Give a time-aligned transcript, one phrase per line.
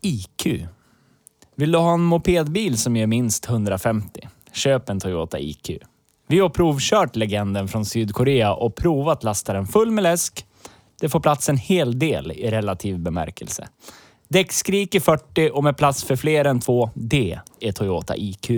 [0.00, 0.66] IQ.
[1.56, 4.28] Vill du ha en mopedbil som ger minst 150?
[4.52, 5.70] Köp en Toyota IQ.
[6.28, 10.46] Vi har provkört legenden från Sydkorea och provat lasta den full med läsk.
[11.00, 13.68] Det får plats en hel del i relativ bemärkelse.
[14.28, 16.90] Däckskrik i 40 och med plats för fler än två.
[16.94, 18.50] Det är Toyota IQ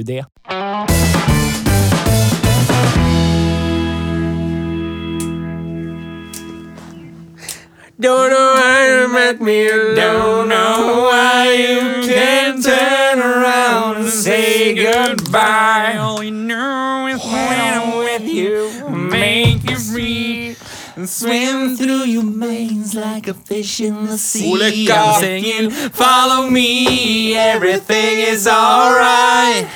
[8.00, 14.74] Don't know why you met me, don't know why you can't turn around and say
[14.74, 15.98] goodbye.
[15.98, 20.56] All you know is when I'm with you, make you free.
[20.96, 24.90] And swim through your veins like a fish in the sea.
[24.90, 29.68] I'm singing, follow me, everything is alright.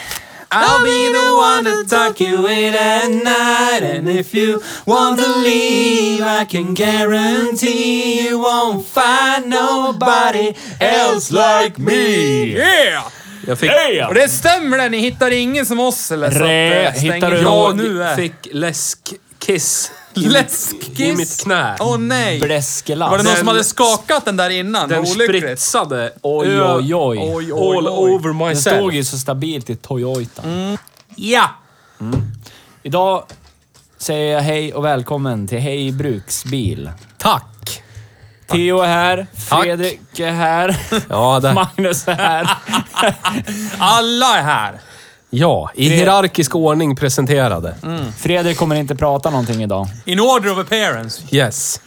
[0.54, 3.82] I'll be the one to tuck you in at night.
[3.98, 11.78] And if you want to leave, I can guarantee you won't find nobody else like
[11.78, 12.44] me.
[12.56, 13.02] Yeah!
[13.46, 13.70] Jag fick,
[14.08, 16.30] Och det stämmer det, ni hittar ingen som oss eller?
[16.30, 18.16] Så Rä, att, eh, stänger hittar du jag nu är.
[18.16, 21.00] fick läskkiss Läskkiss?
[21.00, 21.76] i mitt knä.
[21.80, 22.40] Åh nej!
[22.40, 23.10] Bläskelast.
[23.10, 24.88] Var det någon Den- som hade skakat den där innan?
[24.88, 25.42] Den Vad olyckligt.
[25.42, 27.18] spritsade Oj, ö- oj, oj.
[27.34, 28.14] Oj, oj, all oj.
[28.14, 28.76] over Den myself.
[28.76, 30.42] stod ju så stabilt i Toyota.
[31.16, 31.50] Ja!
[32.82, 33.24] Idag
[33.98, 36.90] säger jag hej och välkommen till Hej Bruksbil.
[37.18, 37.82] Tack!
[38.50, 39.62] Theo är här, Tack.
[39.62, 40.76] Fredrik är här,
[41.08, 42.48] Ja, det, Magnus är här.
[43.78, 44.80] Alla är här!
[45.36, 47.74] Ja, i hierarkisk ordning presenterade.
[48.18, 49.88] Fredrik kommer inte prata någonting idag.
[50.04, 51.22] In order of appearance.
[51.30, 51.80] Yes.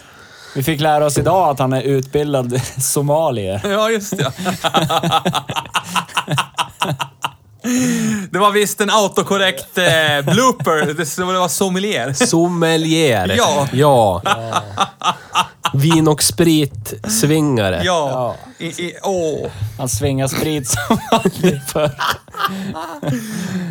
[0.56, 3.62] Vi fick lära oss idag att han är utbildad somalier.
[3.64, 4.32] Ja, just det.
[8.32, 10.86] Det var visst en autokorrekt eh, blooper.
[10.86, 12.14] Det, det var sommelier.
[12.14, 13.34] Sommelier.
[13.38, 13.68] Ja.
[13.72, 14.22] ja.
[15.74, 17.82] Vin och spritsvingare.
[17.84, 18.36] Ja.
[18.58, 19.50] I, i, åh.
[19.78, 21.92] Han svingar sprit som aldrig förr.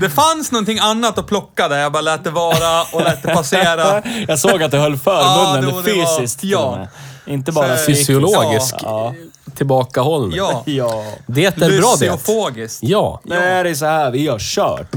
[0.01, 1.79] Det fanns någonting annat att plocka där.
[1.79, 4.03] Jag bara lät det vara och lät det passera.
[4.29, 6.41] Jag såg att du höll för Ja, munnen det var- fysiskt.
[6.41, 6.59] till ja.
[6.59, 6.89] och med.
[7.27, 8.07] Inte bara Så- psykiskt.
[8.07, 9.15] Fysiologisk Ja.
[9.57, 10.37] tillbakahållning.
[10.39, 10.63] Ja.
[10.67, 11.05] Ja.
[11.27, 12.07] Det är bra det.
[12.07, 12.79] Lysiofogiskt.
[12.83, 13.21] Ja.
[13.25, 14.95] Nu är det så här, vi har kört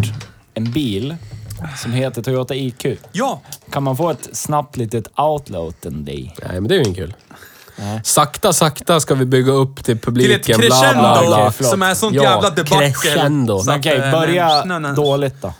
[0.54, 1.16] en bil
[1.78, 2.86] som heter Toyota IQ.
[3.12, 3.42] Ja.
[3.72, 6.36] Kan man få ett snabbt litet outload en day?
[6.48, 7.14] Nej, men det är ju inte kul.
[8.04, 10.58] Sakta, sakta ska vi bygga upp till Till ett publiken.
[10.60, 11.38] Bla, crescendo bla, bla.
[11.38, 11.72] Okej, förlåt.
[11.72, 12.94] som är sånt Ja, jävla debacle.
[12.94, 13.60] crescendo.
[13.60, 14.94] Så att, Okej, eh, börja nej, nej.
[14.96, 15.54] dåligt då.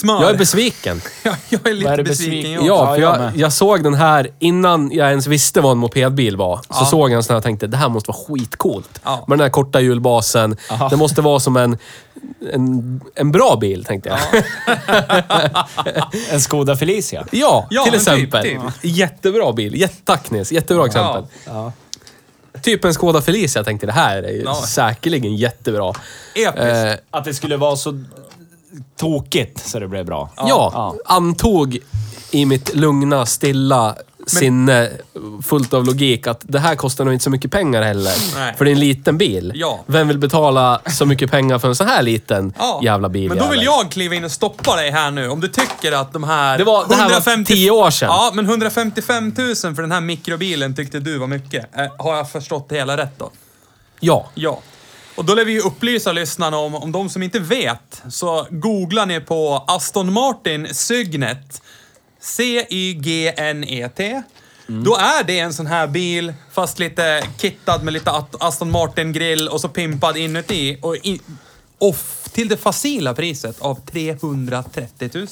[0.00, 0.22] Smör.
[0.22, 1.00] Jag är besviken.
[1.22, 2.30] Ja, jag är lite Vad är besviken.
[2.34, 2.52] besviken?
[2.52, 2.64] jag.
[2.64, 3.36] Ja, Ja, för jag jag, med.
[3.36, 6.60] jag såg den här innan jag ens visste vad en mopedbil var.
[6.70, 9.00] Så såg jag en sån här och tänkte, det här måste vara skitcoolt.
[9.04, 9.24] Ja.
[9.28, 10.56] Med den här korta hjulbasen.
[10.90, 11.78] Det måste vara som en,
[12.52, 14.18] en, en bra bil, tänkte jag.
[16.30, 17.26] En Skoda Felicia.
[17.30, 18.42] Ja, Ja, till men typ, exempel.
[18.42, 18.60] typ.
[18.82, 19.74] Jättebra bil.
[19.80, 20.52] Jättetack Nils.
[20.52, 21.26] Jättebra exempel.
[21.44, 21.72] Ja.
[22.62, 23.58] Typ en Skoda Felicia.
[23.58, 24.54] Jag tänkte, det här är ju Ja.
[24.54, 25.92] säkerligen jättebra.
[26.34, 26.58] Episkt.
[26.64, 28.04] Eh, Att det skulle vara så
[28.96, 30.30] tokigt så det blev bra.
[30.36, 30.96] ja, Ja.
[31.04, 31.78] antog
[32.30, 33.94] i mitt lugna, stilla
[34.26, 34.90] sinne,
[35.44, 38.14] fullt av logik, att det här kostar nog inte så mycket pengar heller.
[38.34, 38.54] Nej.
[38.58, 39.52] För det är en liten bil.
[39.54, 39.80] Ja.
[39.86, 42.80] Vem vill betala så mycket pengar för en sån här liten Ja.
[42.84, 43.28] jävla bil?
[43.28, 43.64] Men då vill jävel?
[43.82, 45.28] jag kliva in och stoppa dig här nu.
[45.28, 46.58] Om du tycker att de här...
[46.58, 48.08] Det var- det här var 10 år sedan.
[48.08, 51.76] Ja, men 155 000 för den här mikrobilen tyckte du var mycket.
[51.78, 53.30] Eh, har jag förstått det hela rätt då?
[54.00, 54.26] Ja.
[54.34, 54.58] Ja.
[55.18, 59.06] Och då lär vi ju upplysa lyssnarna om, om de som inte vet, så googlar
[59.06, 61.62] ni på Aston Martin Cygnet.
[62.20, 64.22] C-Y-G-N-E-T.
[64.66, 69.60] Då är det en sån här bil, fast lite kittad med lite Aston Martin-grill och
[69.60, 70.78] så pimpad inuti.
[70.82, 71.20] Och, i,
[71.78, 75.26] och f- till det facila priset av 330 000.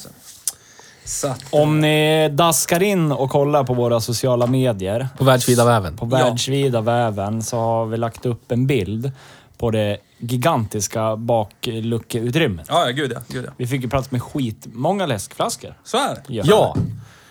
[1.05, 5.97] Så att, Om ni daskar in och kollar på våra sociala medier På världsvida väven.
[5.97, 9.11] på världsvida väven så har vi lagt upp en bild
[9.57, 12.65] på det gigantiska bakluckeutrymmet.
[12.69, 13.19] Ja, ja, gud ja.
[13.27, 13.51] Gud ja.
[13.57, 15.73] Vi fick ju plats med skit, många läskflaskor.
[15.83, 16.21] Så är det.
[16.27, 16.75] Ja,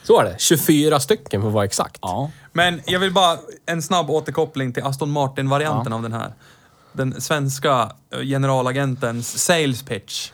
[0.03, 0.35] så är det.
[0.39, 1.99] 24 stycken för att vara exakt.
[2.03, 2.31] Ja.
[2.53, 6.33] Men jag vill bara en snabb återkoppling till Aston Martin-varianten av den här.
[6.93, 10.31] Den svenska eh, generalagentens sales pitch.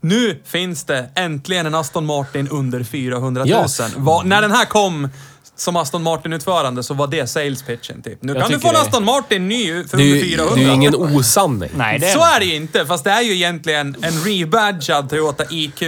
[0.00, 3.48] Nu finns det äntligen en Aston Martin under 400 000.
[3.48, 3.66] Ja.
[3.96, 5.08] Var, när den här kom
[5.56, 8.22] som Aston Martin-utförande så var det sales pitchen typ.
[8.22, 10.54] Nu Jag kan du få en Aston Martin ny för Det är under ju 400.
[10.56, 11.70] det är ju ingen osanning.
[11.76, 15.10] Nej, det är Så är det ju inte, fast det är ju egentligen en rebadgad
[15.10, 15.82] Toyota IQ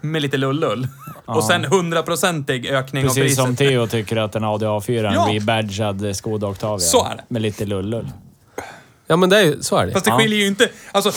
[0.00, 0.88] med lite lullull.
[1.24, 3.44] Och sen 100-procentig ökning av Precis priset.
[3.44, 5.26] som Theo tycker att en Audi A4 är en Ja.
[5.30, 6.78] rebadgad Skoda Octavia.
[6.78, 7.24] Så är det.
[7.28, 8.08] Med lite lullull.
[9.06, 9.92] Ja, men det är ju, så är det.
[9.92, 10.18] Fast det Ja.
[10.18, 10.68] skiljer ju inte...
[10.92, 11.12] Alltså,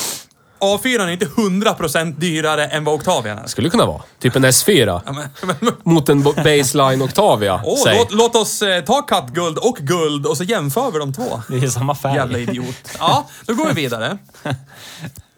[0.61, 3.47] A4 är inte 100% dyrare än vad Octavian är.
[3.47, 4.01] Skulle kunna vara.
[4.19, 5.29] Typ en S4 Ja, men,
[5.59, 7.63] men, mot en baseline Octavia.
[7.83, 7.97] säg.
[7.97, 11.41] låt, låt oss eh, ta kattguld och guld och så jämför vi de två.
[11.47, 12.15] Det är samma färg.
[12.15, 12.75] Jävla idiot.
[12.99, 14.17] Ja, då går vi vidare.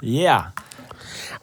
[0.05, 0.11] Ja.
[0.25, 0.43] Bla,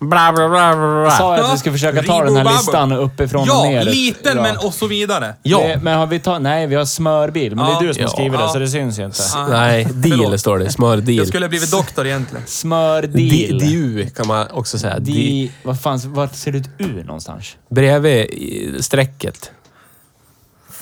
[0.00, 1.11] bla, bla, bla, bla.
[1.11, 3.85] Sa jag att vi skulle försöka ta den här listan uppifrån och Ja, ner.
[3.85, 4.43] liten Ja.
[4.43, 5.35] men och så vidare.
[5.43, 5.58] Ja.
[5.58, 6.43] Det, men har vi tagit...
[6.43, 7.56] Nej, vi har smörbil.
[7.56, 7.70] Men Ja.
[7.81, 8.08] det är du som Ja.
[8.08, 8.47] skrivit Ja.
[8.47, 9.19] det, så det syns ju inte.
[9.35, 9.47] Ja.
[9.50, 10.41] Nej, deal Förlåt.
[10.41, 10.70] står det.
[10.70, 11.17] Smördeal.
[11.19, 12.47] Jag skulle ha blivit doktor egentligen.
[12.47, 13.58] Smördil.
[13.58, 14.99] Diu kan man också säga.
[14.99, 15.50] Di-.
[15.62, 17.56] Vad fan, vart ser det ut U någonstans?
[17.70, 19.50] Bredvid i strecket.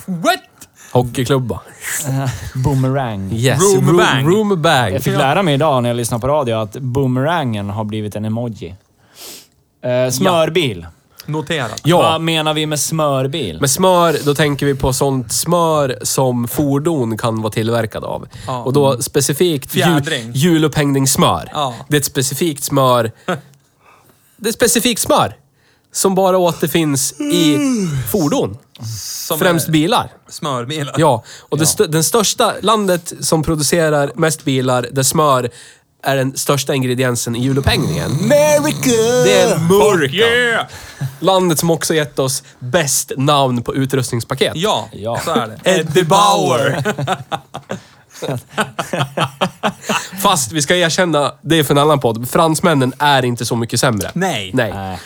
[0.06, 0.38] What?
[0.92, 1.60] Hockeyklubba.
[2.54, 3.32] Boomerang.
[3.32, 3.60] Yes.
[3.60, 4.06] Room bag.
[4.24, 4.92] Room, room bag.
[4.92, 8.24] Jag fick lära mig idag när jag lyssnade på radio att boomerangen har blivit en
[8.24, 8.74] emoji.
[9.82, 10.86] Eh, smörbil.
[11.26, 11.80] Noterat.
[11.84, 11.96] Ja.
[11.98, 13.60] Vad menar vi med smörbil?
[13.60, 18.28] Med smör, då tänker vi på sånt smör som fordon kan vara tillverkad av.
[18.46, 18.62] Ja.
[18.62, 20.32] Och då specifikt ju, Fjädring.
[20.34, 21.50] hjulupphängningssmör.
[21.54, 21.74] Ja.
[21.88, 23.12] Det är ett specifikt smör.
[24.36, 25.36] Det är ett specifikt smör.
[25.92, 27.58] Som bara återfinns i
[28.12, 28.58] fordon.
[29.18, 30.12] Som Främst är bilar.
[30.28, 30.94] Smörbilar.
[30.98, 35.50] Ja, och det st- den största landet som producerar mest bilar, där smör
[36.02, 38.10] är den största ingrediensen i hjulupphängningen.
[38.10, 38.90] America!
[39.24, 40.14] Det är Mörka.
[40.16, 40.66] Yeah!
[41.20, 44.52] Landet som också gett oss bäst namn på utrustningspaket.
[44.56, 45.20] Ja, Ja.
[45.24, 45.58] så är det.
[45.80, 46.82] Eddie Bauer.
[50.22, 53.80] Fast vi ska erkänna, det är för en annan podd, fransmännen är inte så mycket
[53.80, 54.10] sämre.
[54.14, 54.50] Nej.
[54.54, 54.72] Nej.
[54.72, 54.98] Nej.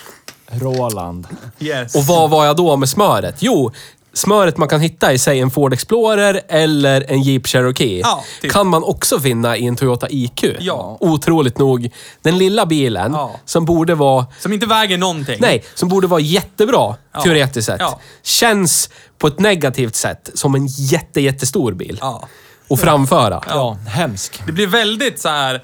[0.50, 1.27] Roland.
[1.61, 1.94] Yes.
[1.94, 3.35] Och vad var jag då med smöret?
[3.39, 3.73] Jo,
[4.14, 8.53] smöret man kan hitta i sig en Ford Explorer eller en Jeep Cherokee Ja, typ.
[8.53, 10.44] kan man också finna i en Toyota IQ.
[10.61, 10.97] Ja.
[11.00, 11.91] Otroligt nog.
[12.23, 13.31] Den lilla bilen Ja.
[13.44, 15.37] som borde vara Som inte väger någonting.
[15.41, 17.20] Nej, som borde vara jättebra Ja.
[17.23, 17.81] teoretiskt sett.
[17.81, 18.00] Ja.
[18.23, 21.99] Känns på ett negativt sätt som en jätte, jättestor bil.
[22.00, 22.29] Ja.
[22.69, 23.43] Och framföra.
[23.49, 24.43] Ja, hemsk.
[24.47, 25.62] Det blir väldigt så här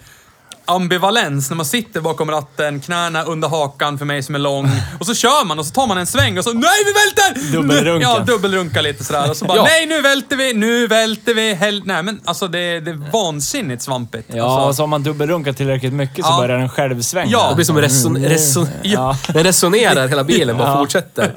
[0.68, 4.70] ambivalens när man sitter bakom ratten, knäna under hakan för mig som är lång.
[5.00, 7.52] Och så kör man och så tar man en sväng och så NEJ vi välter!
[7.52, 8.02] Dubbelrunka.
[8.08, 9.30] Ja, dubbelrunka lite sådär.
[9.30, 9.64] Och så bara Ja.
[9.64, 11.54] NEJ nu välter vi, nu välter vi.
[11.54, 14.30] Hel Nej men alltså det, det är vansinnigt svampigt.
[14.34, 16.38] Ja, och alltså, så om man dubbelrunkar tillräckligt mycket så Ja.
[16.40, 17.30] börjar den själv svänga.
[17.30, 17.48] Ja.
[17.48, 19.16] Det blir som reson, reson, Ja.
[19.28, 20.78] Den resonerar hela bilen, bara Ja.
[20.78, 21.32] fortsätter.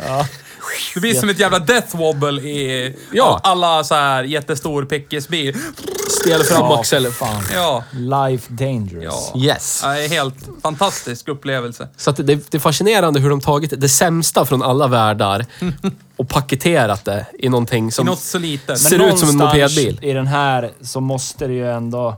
[0.93, 3.39] Det blir som ett jävla death wobble i Ja.
[3.43, 5.57] alla så här jättestor pickisbil.
[6.21, 7.11] Stel framaxel.
[7.11, 7.43] fan.
[7.53, 7.83] Ja.
[7.91, 9.31] Life dangerous.
[9.33, 9.39] Ja.
[9.41, 9.81] Yes.
[9.83, 11.87] Ja, det är helt fantastisk upplevelse.
[11.97, 15.45] Så att det, det är fascinerande hur de tagit det sämsta från alla världar
[16.17, 18.05] och paketerat det i någonting I som...
[18.05, 18.79] något så litet.
[18.79, 19.99] Ser ut som en mopedbil.
[20.01, 22.15] i den här så måste det ju ändå...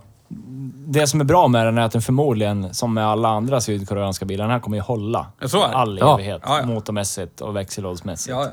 [0.87, 4.25] Det som är bra med den är att den förmodligen, som med alla andra sydkoreanska
[4.25, 5.25] bilar, den här kommer ju hålla.
[5.45, 5.75] Så är det.
[5.75, 6.13] All Ja.
[6.13, 6.41] evighet.
[6.45, 6.65] Ja, ja.
[6.65, 8.29] Motormässigt och växellådsmässigt.
[8.35, 8.51] Ja, ja.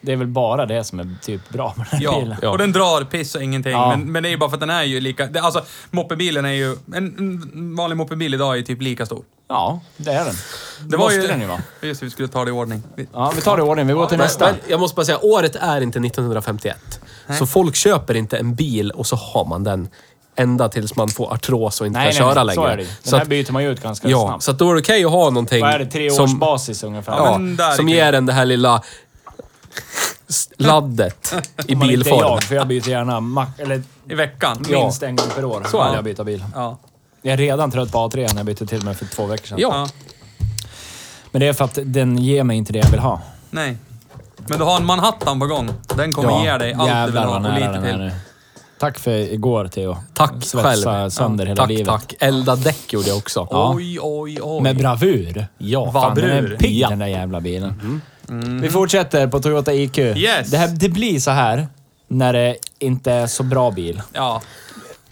[0.00, 2.36] Det är väl bara det som är typ bra med den här bilen.
[2.42, 2.50] Ja.
[2.50, 3.72] och den drar piss och ingenting.
[3.72, 3.88] Ja.
[3.96, 5.26] Men, men det är ju bara för att den är ju lika...
[5.26, 6.76] Det, alltså, moppebilen är ju...
[6.94, 9.24] En, en vanlig moppebil idag är ju typ lika stor.
[9.48, 10.34] Ja, det är den.
[10.88, 11.60] Det, måste den ju vara.
[11.82, 12.82] Just det, vi skulle ta det i ordning.
[12.94, 13.86] Vi- Ja, vi tar det i ordning.
[13.86, 14.44] Vi går till Men, nästa.
[14.46, 17.00] men jag måste bara säga, året är inte 1951.
[17.38, 19.88] Så folk köper inte en bil och så har man den
[20.36, 22.56] ända tills man får artros och inte Nej, kan nej, köra nej.
[22.56, 22.68] längre.
[22.68, 22.82] Så är det.
[22.82, 24.42] Den Så här att, byter man ju ut ganska ja, snabbt.
[24.42, 25.86] så att då är det okej att ha någonting Vad är det?
[25.86, 27.12] Tre års som, basis ungefär?
[27.12, 28.82] Ja, ja, som ger en det här lilla
[30.56, 31.34] laddet
[31.66, 32.18] i man inte är bilform.
[32.20, 34.64] jag, för jag byter gärna eller I veckan.
[34.68, 35.66] minst en gång per år.
[35.70, 35.94] Så är det.
[35.94, 36.44] jag byta bil.
[36.54, 36.78] Ja.
[37.22, 39.58] Jag är redan trött på A3 när jag bytte till mig för två veckor sedan.
[39.60, 39.68] Ja.
[39.72, 39.88] ja.
[41.30, 43.20] Men det är för att den ger mig inte det jag vill ha.
[43.50, 43.76] Nej.
[44.36, 45.70] Men du har en Manhattan på gång.
[45.96, 48.08] Den kommer ge dig allt du vill jävlar ha vad och nära lite den är
[48.10, 48.18] till.
[48.82, 49.96] Tack för igår Theo.
[50.14, 51.10] Tack Svetsa själv.
[51.10, 51.86] sönder hela tack, livet.
[51.86, 52.14] tack.
[52.20, 53.48] Elda däck gjorde jag också.
[53.50, 53.72] Ja.
[53.76, 54.62] Oj, oj, oj.
[54.62, 55.46] Med bravur.
[55.58, 55.92] Ja.
[55.92, 56.88] Fan, den är pigg Ja.
[56.88, 58.00] den där jävla bilen.
[58.62, 59.98] Vi fortsätter på Toyota IQ.
[59.98, 60.50] Yes.
[60.50, 61.66] Det, här, det blir så här
[62.08, 64.02] när det inte är så bra bil.
[64.12, 64.42] Ja.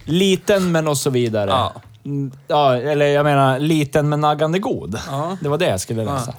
[0.05, 1.51] Liten men och så vidare.
[1.51, 1.73] Ja.
[2.05, 4.99] Mm, ja, eller jag menar liten men naggande god.
[5.11, 5.37] Ja.
[5.41, 6.35] Det var det jag skulle läsa.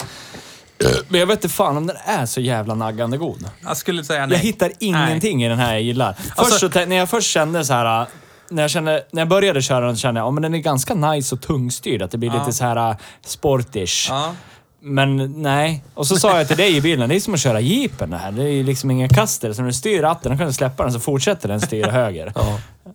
[1.07, 3.45] Men jag vet inte fan om den är så jävla naggande god.
[3.63, 4.37] Jag skulle säga nej.
[4.37, 6.13] Jag hittar ingenting i den här jag gillar.
[6.13, 8.05] Först Alltså- så, när jag först kände så här,
[8.49, 11.35] när, jag kände, när jag började köra den kände jag att den är ganska nice
[11.35, 12.01] och tungstyrd.
[12.01, 12.39] Att det blir Ja.
[12.39, 12.95] lite så här uh,
[13.25, 14.07] sportish.
[14.09, 14.33] Ja.
[14.83, 15.83] Men nej.
[15.93, 18.17] Och så sa jag till dig i bilen, det är som att köra jeepen det
[18.17, 18.31] här.
[18.31, 19.53] Det är ju liksom inga kaster.
[19.53, 22.33] Så när du styr ratten, då kan du släppa den så fortsätter den styra höger.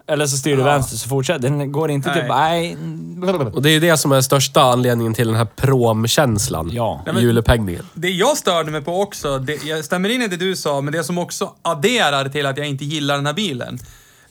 [0.09, 1.73] Eller så styr du vänster så fortsätter den.
[1.73, 2.25] går inte typ...
[2.29, 2.77] Nej.
[3.53, 6.71] Och det är ju det som är största anledningen till den här promkänslan.
[6.73, 7.03] Ja.
[7.05, 7.87] Nej, men- Hjulupphängningen.
[7.95, 10.93] Det jag störde mig på också, det, jag stämmer in i det du sa, men
[10.93, 13.79] det som också adderar till att jag inte gillar den här bilen.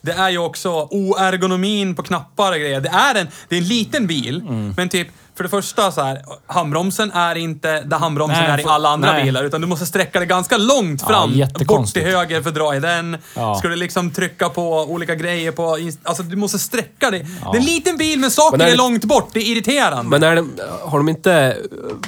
[0.02, 2.80] Det är ju också oergonomin på knappar och grejer.
[2.80, 4.74] Det är en, det är en liten bil, Mm.
[4.76, 8.64] men typ för det första så här, handbromsen är inte där handbromsen Nej, är i
[8.64, 9.24] alla andra nej.
[9.24, 11.28] bilar, utan du måste sträcka dig ganska långt Ja, fram.
[11.30, 12.06] bort jättekonstigt.
[12.06, 13.16] till höger för att dra i den.
[13.34, 13.54] Ja.
[13.54, 15.78] Ska du liksom trycka på olika grejer på...
[16.02, 17.26] Alltså du måste sträcka dig.
[17.52, 19.28] Det är en liten bil, men saker Men är är, långt bort.
[19.32, 20.10] Det är irriterande.
[20.10, 20.44] Men är det,
[20.82, 21.56] har de inte,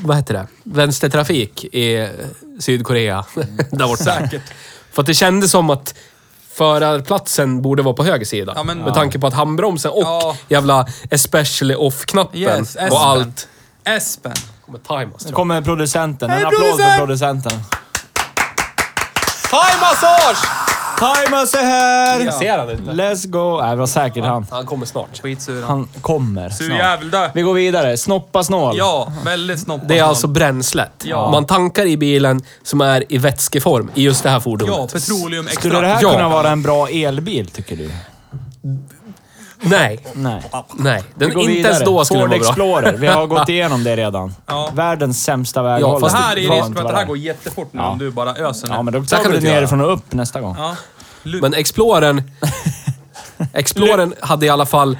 [0.00, 2.08] vad heter det, vänstertrafik i
[2.58, 3.24] Sydkorea?
[3.70, 4.04] Där borta.
[4.04, 4.42] Säkert.
[4.92, 5.94] För att det kändes som att
[6.58, 8.52] förarplatsen borde vara på höger sida.
[8.56, 10.36] Ja, men- med tanke på att handbromsen och Ja.
[10.48, 13.48] jävla especially off-knappen Yes, och allt
[13.84, 14.32] Espen.
[14.66, 15.24] kommer tajmas.
[15.26, 16.30] Nu kommer producenten.
[16.30, 16.90] En Hej, applåd producent!
[16.92, 17.52] för producenten.
[19.50, 20.67] Thai-massage!
[20.98, 22.20] Timers är här!
[22.24, 22.34] jag.
[22.34, 22.82] Ser han inte?
[22.92, 23.60] Let's go!
[23.60, 24.46] Nej, det var säkert han.
[24.50, 25.20] Han kommer snart.
[25.22, 25.70] Skitsur han.
[25.70, 26.78] Han kommer Sur snart.
[26.78, 27.30] jävel dö.
[27.34, 27.96] Vi går vidare.
[27.96, 28.74] Snoppa snål.
[28.78, 29.84] Ja, väldigt snoppa.
[29.84, 30.92] Det är alltså bränslet.
[31.04, 31.30] Ja.
[31.30, 34.74] Man tankar i bilen som är i vätskeform i just det här fordonet.
[34.78, 35.60] Ja, petroleum extra.
[35.60, 36.12] Skulle det här Ja.
[36.12, 37.90] kunna vara en bra elbil, tycker du?
[39.60, 40.06] Nej.
[40.14, 40.42] Nej.
[40.76, 41.02] Nej.
[41.14, 42.64] Den, inte ens då skulle Ford den vara bra.
[42.64, 42.92] Explorer.
[42.96, 44.34] Vi har gått igenom det redan.
[44.46, 44.70] Ja.
[44.74, 46.00] Världens sämsta Ja, väghållare.
[46.00, 47.06] fast Det här är risk för att det här är.
[47.06, 47.88] går jättefort nu Ja.
[47.88, 48.74] om du bara öser nu.
[48.74, 50.56] Ja, men då tar du nerifrån och upp nästa gång.
[50.58, 50.76] Ja.
[51.22, 52.22] Men Explorern...
[53.52, 54.98] Explorern hade i alla fall...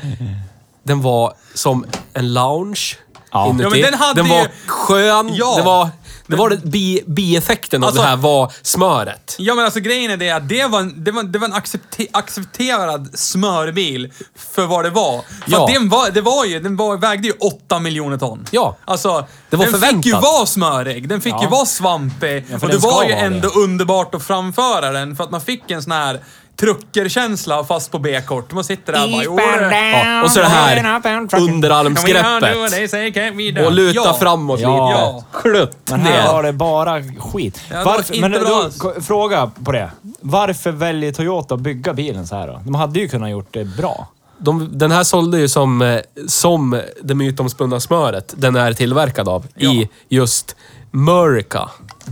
[0.82, 2.96] Den var som en lounge
[3.32, 3.46] Ja.
[3.48, 3.62] inuti.
[3.64, 5.30] Ja, men den hade var ju- skön.
[5.34, 5.54] Ja.
[5.56, 5.88] Det var,
[6.28, 9.36] det var det bi, bieffekten av Alltså- det här var smöret.
[9.38, 11.54] Ja men alltså grejen är det att det var en, det var, det var en
[11.54, 15.22] accepte, accepterad smörbil för vad det var.
[15.22, 15.68] För Ja.
[15.72, 18.46] den, var, det var ju, den var, vägde ju 8 miljoner ton.
[18.50, 18.76] Ja.
[18.84, 20.06] Alltså, Det var den fick förväntat.
[20.06, 21.42] ju vara smörig, den fick Ja.
[21.42, 22.46] ju vara svampig.
[22.50, 23.60] Ja, och det var ju ändå det.
[23.60, 26.20] underbart att framföra den för att man fick en sån här
[26.60, 28.52] truckerkänsla fast på B-kort.
[28.52, 29.22] Man sitter där och bara...
[29.24, 30.22] "Jo, det- Ja.
[30.24, 31.00] Och så det här
[31.40, 33.66] underarmsgreppet.
[33.66, 34.16] Och luta ja.
[34.20, 35.14] framåt Ja.
[35.32, 35.42] lite.
[35.42, 36.32] Klutt Men här ner.
[36.32, 37.60] var det bara skit.
[37.70, 39.90] Ja, Varför, men då, fråga på det.
[40.20, 42.60] Varför väljer Toyota att bygga bilen så här då?
[42.64, 44.08] De hade ju kunnat gjort det bra.
[44.40, 45.98] De, den här sålde ju som, eh,
[46.28, 49.46] som det mytomspunna smöret den är tillverkad av.
[49.56, 50.56] I just
[50.90, 51.68] Murica.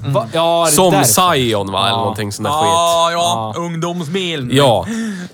[0.07, 0.27] Va?
[0.33, 1.35] Ja, det är Som därför.
[1.51, 1.79] Sion va?
[1.81, 1.97] Eller Ja.
[1.97, 2.63] någonting sånt där skit.
[2.73, 3.55] Ja, ja.
[3.57, 4.51] Ungdomsbilen.
[4.57, 4.87] Ja,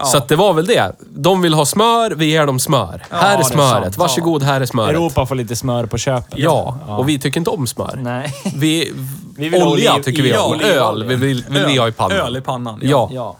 [0.05, 0.93] så att det var väl det.
[1.11, 3.03] De vill ha smör, vi ger dem smör.
[3.11, 3.83] här det är är smöret.
[3.85, 3.97] sant.
[3.99, 4.91] Varsågod, här är smöret.
[4.97, 6.39] Europa får lite smör på köpet.
[6.39, 7.95] Ja, och vi tycker inte om smör.
[8.03, 8.35] Nej.
[8.57, 8.93] Vi,
[9.37, 10.53] Vi vill ha olja oliv- tycker vi ja, om.
[10.53, 10.81] olivolja.
[10.83, 12.19] Öl vill, vill, vill vi ha i pannan.
[12.19, 12.79] Öl i pannan.
[12.83, 13.09] Ja.
[13.13, 13.37] Ja.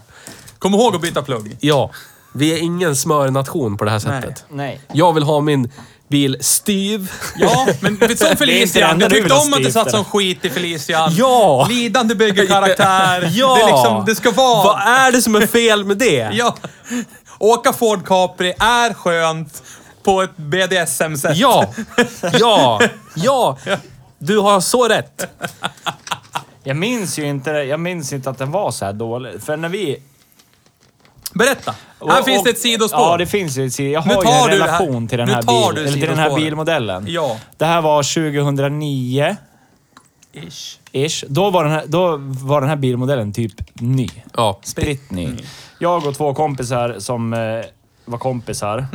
[0.59, 1.57] Kom ihåg att byta plugg.
[1.61, 1.91] Ja.
[2.35, 4.23] Vi är ingen smörnation på det här Nej.
[4.23, 4.45] sättet.
[4.49, 4.81] Nej.
[4.93, 5.71] Jag vill ha min
[6.12, 7.12] bil styv.
[7.37, 8.95] Ja, men vet som Felicia.
[8.95, 11.09] du tyckte om att det satt som skit i Felicia.
[11.11, 11.66] Ja!
[11.71, 13.31] Lidande bygger karaktär.
[13.33, 13.54] Ja!
[13.54, 14.64] Det, är liksom, det ska vara...
[14.64, 16.31] Vad är det som är fel med det?
[16.33, 16.57] Ja.
[17.38, 19.62] Åka Ford Capri är skönt
[20.02, 21.37] på ett BDSM-sätt.
[21.37, 21.75] Ja!
[22.33, 22.81] Ja!
[23.14, 23.59] Ja!
[24.19, 25.26] Du har så rätt.
[26.64, 29.42] Jag minns ju inte, jag minns inte att den var så här dålig.
[29.42, 30.02] För när vi...
[31.35, 31.75] Berätta.
[32.09, 33.01] Här och- finns det och- ett sidospår.
[33.01, 34.12] Ja, det finns ju ett sidospår.
[34.12, 35.73] Jag Nu har ju tar en du det här- relation till den nu här, tar
[35.73, 37.05] bil, eller till den här bilmodellen.
[37.09, 37.37] Ja.
[37.57, 39.37] Det här var 2009.
[40.35, 40.79] Ish.
[40.93, 41.25] Ish.
[41.29, 44.09] Då var, den här, då var den här bilmodellen typ ny.
[44.37, 44.61] Ja.
[44.62, 45.29] Spritt ny.
[45.79, 47.39] Jag och två kompisar som eh,
[48.05, 48.87] var kompisar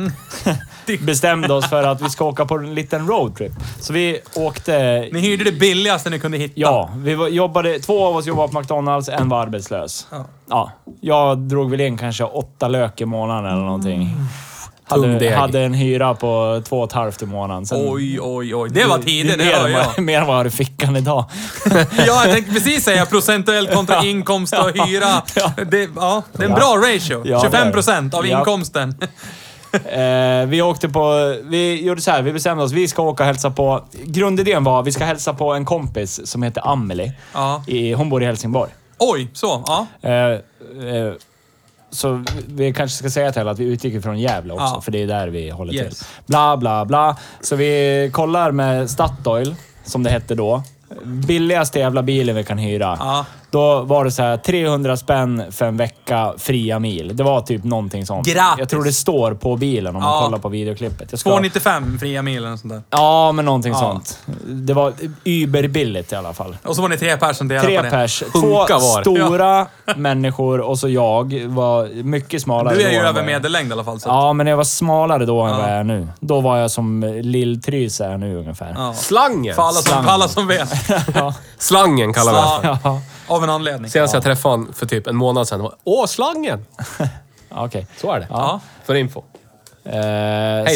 [1.04, 3.52] bestämde oss för att vi ska åka på en liten roadtrip.
[3.80, 5.08] Så vi åkte...
[5.12, 6.54] Ni hyrde det billigaste ni kunde hitta.
[6.56, 10.06] Ja, vi var, jobbade, två av oss jobbade på McDonalds, en var arbetslös.
[10.10, 10.24] Ja.
[10.48, 10.72] Ja.
[11.00, 14.08] Jag drog väl in kanske åtta lök i månaden eller någonting.
[14.08, 14.26] Tung
[14.88, 17.66] Hade, hade en hyra på två och ett halvt i månaden.
[17.66, 18.70] Sen, Oj, oj, oj.
[18.70, 20.04] Det var tider, det mer, hör jag.
[20.04, 21.24] mer än vad jag har i fickan idag.
[22.06, 25.22] Ja, jag tänkte precis säga procentuellt kontra inkomst och hyra.
[25.70, 27.22] Det, ja, det är en bra ratio.
[27.24, 28.94] Ja, 25 procent av inkomsten.
[29.72, 31.34] Eh, vi åkte på...
[31.42, 32.72] Vi gjorde så här, vi bestämde oss.
[32.72, 33.84] Vi ska åka och hälsa på...
[34.04, 37.12] Grundidén var vi ska hälsa på en kompis som heter Amelie.
[37.32, 37.62] Ja.
[37.66, 38.70] I, hon bor i Helsingborg.
[38.98, 39.64] Oj, så.
[39.66, 39.86] Ja.
[40.08, 41.12] Eh, eh,
[41.90, 44.80] så vi kanske ska säga till att vi utgick ifrån Gävle också, Ja.
[44.80, 45.98] för det är där vi håller Yes.
[45.98, 46.06] till.
[46.26, 47.16] Bla, bla, bla.
[47.40, 49.54] Så vi kollar med Statoil,
[49.84, 50.62] som det hette då.
[51.04, 52.96] Billigaste jävla bilen vi kan hyra.
[53.00, 53.26] Ja.
[53.50, 57.16] Då var det så här 300 spänn för en vecka fria mil.
[57.16, 58.26] Det var typ någonting sånt.
[58.26, 58.58] Gratis.
[58.58, 60.24] Jag tror det står på bilen om man Ja.
[60.24, 61.08] kollar på videoklippet.
[61.10, 62.82] Jag ska- 295 fria milen och sånt där.
[62.90, 63.78] Ja, men någonting Ja.
[63.78, 64.18] sånt.
[64.46, 64.92] Det var
[65.24, 66.56] überbilligt i alla fall.
[66.64, 67.90] Och så var ni tre personer som delade Tre på det.
[67.90, 68.22] pers.
[68.32, 69.00] Två var.
[69.02, 73.26] stora människor och så jag var mycket smalare Du är då ju än över jag-
[73.26, 74.00] medellängd i alla fall.
[74.00, 74.08] Så.
[74.08, 75.56] Ja, men jag var smalare då än Ja.
[75.56, 76.08] vad jag är nu.
[76.20, 78.74] Då var jag som Lill-Trys är nu ungefär.
[78.76, 78.94] Ja.
[78.94, 79.54] Slangen.
[79.54, 80.68] För alla, som, för alla som vet.
[81.14, 81.34] Ja.
[81.58, 82.38] Slangen kallar vi
[82.68, 82.88] det för.
[82.88, 83.90] Ja, Av en anledning.
[83.90, 85.70] Senast jag träffade honom för typ en månad sedan.
[85.84, 86.66] Åh, slangen!
[87.50, 87.86] okej.
[88.00, 88.26] Så är det.
[88.30, 88.60] Ja.
[88.84, 89.22] För info.
[89.84, 89.92] Eh,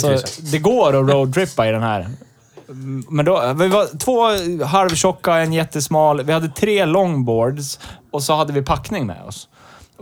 [0.01, 0.37] så Therese.
[0.37, 2.09] det går att roadtrippa i den här.
[3.09, 6.23] Men då, vi var två halvtjocka, en jättesmal.
[6.23, 7.81] Vi hade tre longboards
[8.11, 9.49] och så hade vi packning med oss.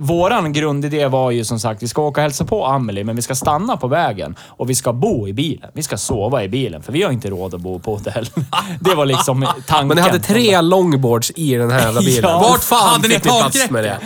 [0.03, 3.23] Våran grundidé var ju som sagt, vi ska åka och hälsa på Amelie, men vi
[3.23, 5.71] ska stanna på vägen och vi ska bo i bilen.
[5.75, 8.29] Vi ska sova i bilen, för vi har inte råd att bo på hotell.
[8.81, 9.89] Det var liksom tanken.
[9.89, 12.31] Men ni hade tre longboards i den här jävla bilen.
[12.31, 12.39] Ja.
[12.41, 13.73] Vart fan hade ni fick plats takräcke?
[13.73, 13.99] med det?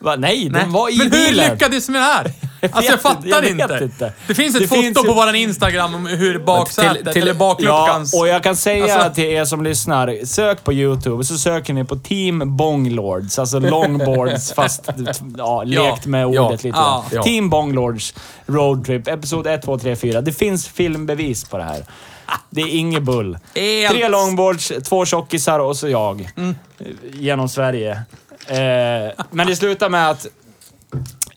[0.00, 0.16] Va?
[0.18, 0.62] Nej, Nej.
[0.62, 1.52] de var i Men hur bilen.
[1.52, 2.32] lyckades ni med det här?
[2.72, 3.84] Alltså jag fattar inte, jag inte.
[3.84, 4.12] inte.
[4.26, 7.22] Det finns ett Det foto finns ju- på våran Instagram om hur baksätet, till- till-
[7.22, 8.14] eller Ja, bakluckans...
[8.14, 11.84] och jag kan säga Alltså- till er som lyssnar, sök på YouTube, så söker ni
[11.84, 14.88] på Team Bonglords, alltså longboards fast
[15.38, 17.22] ja, lekt med ordet Ja, lite ja, ja.
[17.22, 18.14] Team Bonglords
[18.46, 20.20] Roadtrip, episod 1, 2, 3, 4.
[20.20, 21.84] Det finns filmbevis på det här.
[22.50, 23.38] Det är inget bull.
[23.54, 26.30] Helt- Tre longboards, två tjockisar och så jag.
[26.36, 26.54] Mm.
[27.12, 27.90] Genom Sverige.
[28.46, 30.26] Eh, men det slutar med att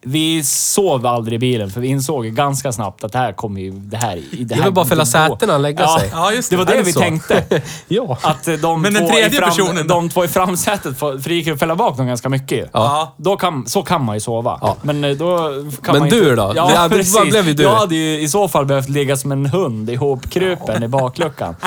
[0.03, 3.61] vi sov aldrig i bilen, för vi insåg ju ganska snabbt att det här kommer
[3.61, 3.71] ju...
[3.71, 5.05] Det här, det Det här var bara gå.
[5.05, 6.09] sätena lägga Ja, sig.
[6.13, 6.71] Ja, just det var det.
[6.71, 6.99] det vi det så?
[6.99, 7.43] tänkte.
[7.87, 8.17] Ja.
[8.21, 9.93] Att de, Men den två, tredje i fram, personen då?
[9.93, 12.69] de två i framsätet, för det gick ju att fälla bak dem ganska mycket.
[12.73, 13.13] Ja.
[13.17, 14.57] Då kan, så kan man ju sova.
[14.61, 14.75] Ja.
[14.81, 15.37] Men eh, då
[15.83, 16.53] kan Men man du inte, då?
[16.55, 17.15] Ja, Det precis.
[17.15, 17.63] vad blev du?
[17.63, 21.55] Jag hade ju i så fall behövt ligga som en hund ihopkrupen i bakluckan.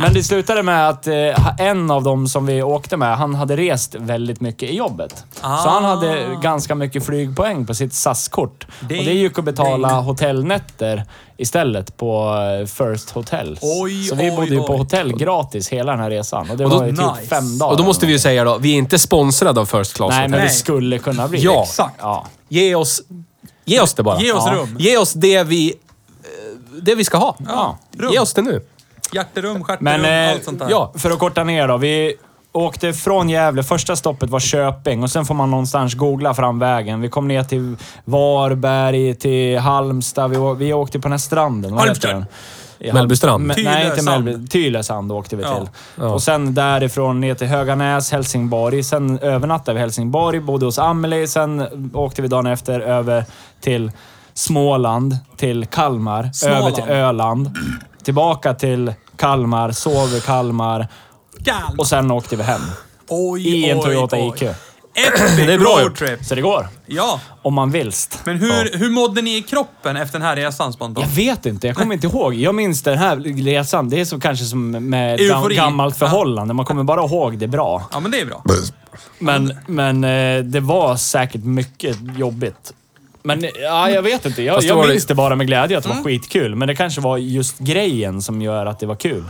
[0.00, 3.56] Men det slutade med att eh, en av dem som vi åkte med, han hade
[3.56, 5.24] rest väldigt mycket i jobbet.
[5.40, 8.66] Så han hade ganska mycket flygpoäng på sitt SAS-kort.
[8.80, 11.04] Det- och det gick att betala det- hotellnätter
[11.36, 13.58] istället på eh, First Hotels.
[13.62, 16.50] Oj, så vi oj, bodde ju på hotell gratis hela den här resan.
[16.50, 17.26] Och det Och då- var ju typ nice.
[17.28, 17.70] fem dagar.
[17.72, 20.18] Och då måste vi ju säga då, vi är inte sponsrade av First Class Nej,
[20.18, 20.30] Hotel.
[20.30, 21.40] men vi skulle kunna bli.
[21.40, 21.62] Ja.
[21.62, 21.96] Exakt.
[22.00, 22.26] Ja.
[22.48, 23.02] Ge oss,
[23.64, 24.20] ge oss det bara.
[24.20, 24.52] Ge oss Ja.
[24.54, 24.76] rum.
[24.78, 27.36] Ge oss det vi, eh, det vi ska ha.
[27.48, 27.78] Ja.
[28.12, 28.62] Ge oss det nu.
[29.12, 30.66] Hjärterum, stjärterum, Men eh, allt sånt där.
[30.70, 31.76] ja, för att korta ner då.
[31.76, 32.14] Vi
[32.52, 33.62] åkte från Gävle.
[33.62, 37.00] Första stoppet var Köping och sen får man någonstans googla fram vägen.
[37.00, 40.30] Vi kom ner till Varberg, till Halmstad.
[40.30, 41.74] Vi, vi åkte på den här stranden.
[41.74, 42.26] Vad heter Halmstad.
[42.80, 42.94] den?
[42.94, 43.52] Mellbystrand.
[43.56, 44.02] Nej, inte.
[44.02, 44.46] Mellby.
[44.46, 45.58] Tylösand åkte vi Ja.
[45.58, 45.68] till.
[45.96, 46.04] Ja.
[46.08, 48.82] Och sen därifrån ner till Höganäs, Helsingborg.
[48.82, 51.28] Sen övernattade vi i Helsingborg, bodde hos Amelie.
[51.28, 53.24] Sen åkte vi dagen efter över
[53.60, 53.92] till
[54.34, 56.62] Småland, till Kalmar, Småland.
[56.64, 57.50] över till Öland.
[58.12, 60.88] Tillbaka till Kalmar, sov i Kalmar
[61.38, 61.78] Galm.
[61.78, 62.60] och sen åkte vi hem.
[63.08, 64.26] Oj, I en oj, Toyota oj.
[64.36, 64.42] IQ.
[64.42, 66.24] Epic Det är bra roadtrip.
[66.24, 66.68] Så det går.
[66.86, 67.20] Ja.
[67.42, 68.20] Om man vilst.
[68.24, 71.06] Men hur, hur mådde ni i kroppen efter den här resan spontant?
[71.08, 72.34] Jag vet inte, jag kommer inte ihåg.
[72.34, 73.88] Jag minns den här resan.
[73.88, 75.54] Det är så kanske som med ett Eufori.
[75.56, 76.54] gammalt förhållande.
[76.54, 77.88] Man kommer bara ihåg det bra.
[77.92, 78.44] Ja, men det är bra.
[79.18, 82.72] Men, men eh, det var säkert mycket jobbigt.
[83.22, 84.42] Men ja, jag vet inte.
[84.42, 86.04] Jag, Fast jag minns det- bara med glädje att det var Mm.
[86.04, 86.54] skitkul.
[86.54, 89.24] Men det kanske var just grejen som gör att det var kul.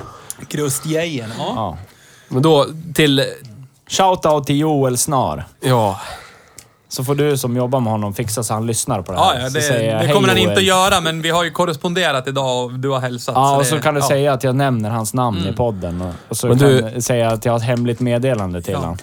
[0.48, 1.31] Krustgejen.
[1.38, 1.53] Ja.
[1.57, 1.77] Ja.
[2.29, 3.24] Men då till,
[3.90, 5.44] Shoutout till Joel Snar.
[5.61, 6.01] ja.
[6.90, 9.35] Så får du som jobbar med honom fixa så han lyssnar på det här.
[9.35, 11.22] Ja, ja, Så det, säger jag, det "Hej, kommer han Joel." inte att göra, men
[11.22, 13.35] vi har ju korresponderat idag och du har hälsat.
[13.35, 14.09] Ja, och det- så kan du ja.
[14.09, 15.53] säga att jag nämner hans namn Mm.
[15.55, 16.03] i podden.
[16.03, 18.79] Och, och så Men kan du- säga att jag har ett hemligt meddelande till Ja.
[18.79, 18.96] honom.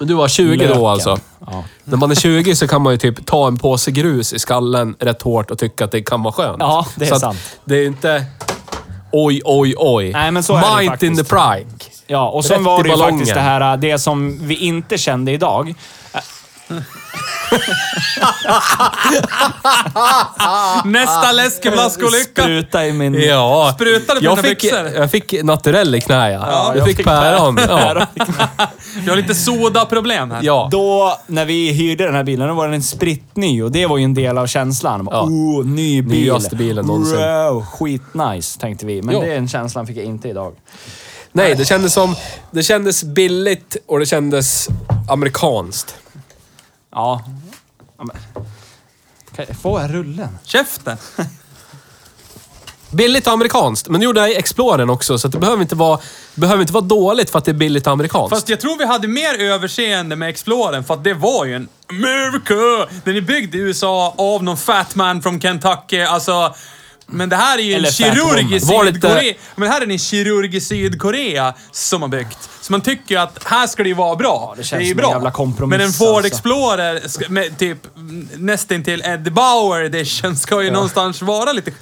[0.00, 0.78] Men du var 20 Löken.
[0.78, 1.18] då alltså?
[1.46, 1.64] Ja.
[1.84, 4.96] När man är 20 så kan man ju typ ta en påse grus i skallen
[4.98, 6.56] rätt hårt och tycka att det kan vara skönt.
[6.60, 7.38] Ja, det är så att sant.
[7.64, 8.24] Det är inte...
[9.12, 10.12] Oj, oj, oj.
[10.12, 11.10] Nej, men så är det faktiskt.
[11.10, 11.70] in the pride.
[12.06, 13.18] Ja, och sen Rätt var det ju ballongen.
[13.18, 15.74] faktiskt det här, det som vi inte kände idag.
[20.84, 22.42] Nästa läskeblaskolycka!
[22.42, 23.14] Spruta i min...
[23.14, 23.72] Ja.
[23.74, 24.86] Sprutade på jag dina fick, byxor.
[24.88, 26.34] jag fick naturell i knä, ja.
[26.50, 27.56] Ja, jag, jag fick, fick päron.
[27.68, 27.76] Ja.
[29.08, 30.40] har lite sodaproblem här.
[30.42, 30.68] ja.
[30.72, 34.04] Då, när vi hyrde den här bilen, då var den sprittny och det var ju
[34.04, 35.04] en del av känslan.
[35.04, 35.22] Bara, Ja.
[35.22, 36.20] Oh, ny bil.
[36.20, 37.16] Nyaste bilen någonsin.
[37.18, 39.02] Wow, skitnice, tänkte vi.
[39.02, 39.20] Men Ja.
[39.20, 40.52] den känslan fick jag inte idag.
[41.32, 42.16] Nej, det kändes som...
[42.50, 44.68] Det kändes billigt och det kändes
[45.08, 45.94] amerikanskt.
[46.90, 47.24] Ja.
[47.98, 48.16] Ja, men-
[49.36, 49.56] Kan jag- jag
[49.88, 50.38] rullen?
[50.44, 50.96] Käften!
[52.92, 53.88] Billigt och amerikanskt.
[53.88, 56.00] Men nu gjorde jag Explorern också, så att det behöver inte vara,
[56.34, 58.30] behöver inte vara dåligt för att det är billigt och amerikanskt.
[58.36, 61.68] Fast jag tror vi hade mer överseende med Exploren för att det var ju en
[61.88, 62.88] America!
[63.04, 66.00] Den är byggd i USA av någon fat man från Kentucky.
[66.00, 66.54] Alltså,
[67.12, 69.34] Men det här är ju en Eller kirurg i Var lite- Sydkorea.
[69.56, 72.38] Men det här är en kirurg i Sydkorea som har byggt.
[72.60, 74.54] Så man tycker ju att här ska det ju vara bra.
[74.56, 75.32] det känns är ju en bra.
[75.66, 76.26] Men en Ford alltså.
[76.26, 77.78] Explorer med typ
[78.36, 81.72] nästintill Ed Bauer edition ska ju någonstans vara lite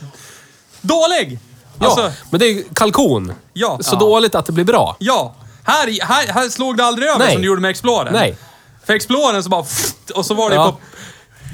[0.81, 1.39] dålig.
[1.81, 3.33] Ja, Alltså, men det är ju kalkon.
[3.53, 3.79] Ja.
[3.83, 3.99] Så Ja.
[3.99, 4.97] dåligt att det blir bra.
[4.99, 5.35] ja.
[5.65, 7.33] Här, här, här slog det aldrig över Nej.
[7.33, 8.13] som det gjorde med Explorern.
[8.13, 8.37] Nej.
[8.87, 9.65] För Explorern så bara...
[10.15, 10.73] Och så var det Ja.
[10.73, 10.79] på...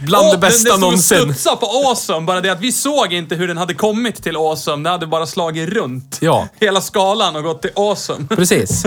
[0.05, 1.35] Bland Åh, det bästa den, den någonsin.
[1.35, 4.37] stod och på Awesome, bara det att vi såg inte hur den hade kommit till
[4.37, 4.83] Awesome.
[4.85, 6.49] Den hade bara slagit runt Ja.
[6.61, 8.27] hela skalan och gått till Awesome.
[8.37, 8.85] Precis.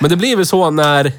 [0.00, 1.12] Men det blir väl så när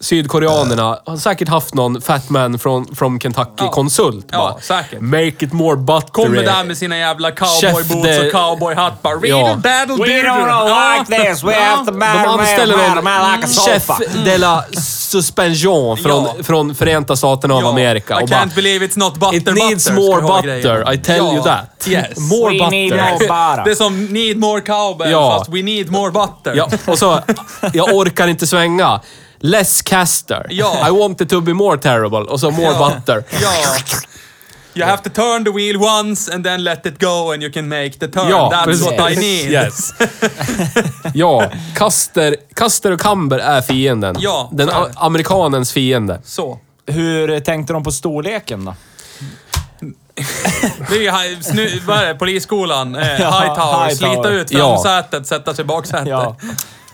[0.00, 4.26] sydkoreanerna har säkert haft någon fatman från from Kentucky-konsult.
[4.30, 5.00] Ja, bara, säkert.
[5.00, 6.10] Make it more buttery.
[6.24, 9.26] Kommer där med sina jävla cowboy Chef boots de- och cowboy hat bara.
[9.26, 9.54] Ja.
[9.56, 10.94] Battle We don't Ja.
[10.98, 11.44] like this.
[11.44, 11.60] We Ja.
[11.60, 12.26] have to battle
[12.76, 13.98] man, man like a chef sofa.
[14.24, 14.64] de la
[15.06, 16.34] suspension från, Ja.
[16.44, 17.68] från Förenta Staterna av Ja.
[17.68, 18.20] Amerika.
[18.20, 20.02] I och bara, can't believe it's not butter It needs butter.
[20.02, 20.92] more butter.
[20.94, 21.34] I tell ja.
[21.34, 21.66] you that.
[21.88, 22.18] Yes.
[22.18, 23.04] More We need butter.
[23.10, 23.64] more butter.
[23.64, 25.38] Det är som need more cowbell Ja.
[25.38, 26.54] fast we need more butter.
[26.54, 27.20] Ja, och så,
[27.72, 29.00] jag orkar inte svänga.
[29.40, 30.46] Less caster.
[30.50, 30.88] Ja.
[30.88, 32.18] I want it to be more terrible.
[32.18, 32.88] Och så more Ja.
[32.94, 33.24] butter.
[33.42, 33.50] Ja.
[34.76, 37.68] You have to turn the wheel once and then let it go and you can
[37.68, 38.28] make the turn.
[38.28, 38.86] Ja, That's precis.
[38.86, 39.50] what I need.
[39.50, 39.94] Yes.
[41.14, 44.16] ja, Kaster, Kaster och Kamber är fienden.
[44.18, 46.20] Ja, Den a- amerikanens fiende.
[46.24, 46.58] Så.
[46.86, 48.74] Hur tänkte de på storleken då?
[50.90, 54.12] Det är ju snu, vad är det, polisskolan, eh, Ja, Hightower, Hightower.
[54.14, 54.82] slita ut Ja.
[54.82, 56.08] framsätet, sätta sig i baksätet.
[56.08, 56.36] Ja.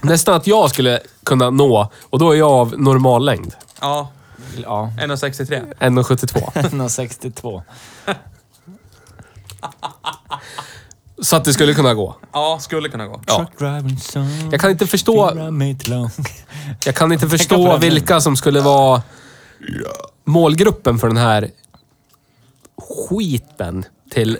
[0.00, 3.54] Nästan att jag skulle kunna nå, och då är jag av normal längd.
[3.80, 4.10] ja.
[4.62, 5.74] Ja, 1,63.
[5.78, 6.52] 1,72.
[6.52, 7.62] 1,62.
[11.22, 12.16] Så att det skulle kunna gå.
[12.32, 13.20] Ja, skulle kunna gå.
[13.26, 13.46] Ja.
[14.50, 15.30] Jag kan inte förstå,
[16.84, 19.02] jag kan inte förstå vilka som skulle vara
[20.24, 21.50] målgruppen för den här
[23.08, 24.38] skiten till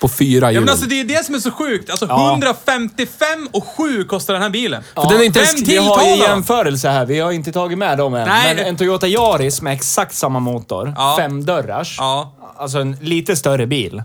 [0.00, 0.60] på fyra Ja, hjul.
[0.60, 1.90] men alltså det är det som är så sjukt.
[1.90, 2.30] Alltså Ja.
[2.30, 4.82] 155 och 7 kostar den här bilen.
[4.94, 6.36] För den är inte ens- Vem Vi har ju tilltalar dem?
[6.36, 7.06] jämförelse här.
[7.06, 8.28] Vi har inte tagit med dem än.
[8.28, 8.54] Nej.
[8.54, 11.14] Men en Toyota Yaris med exakt samma motor, Ja.
[11.18, 11.96] femdörrars.
[11.98, 12.32] Ja.
[12.58, 14.02] Alltså en lite större bil.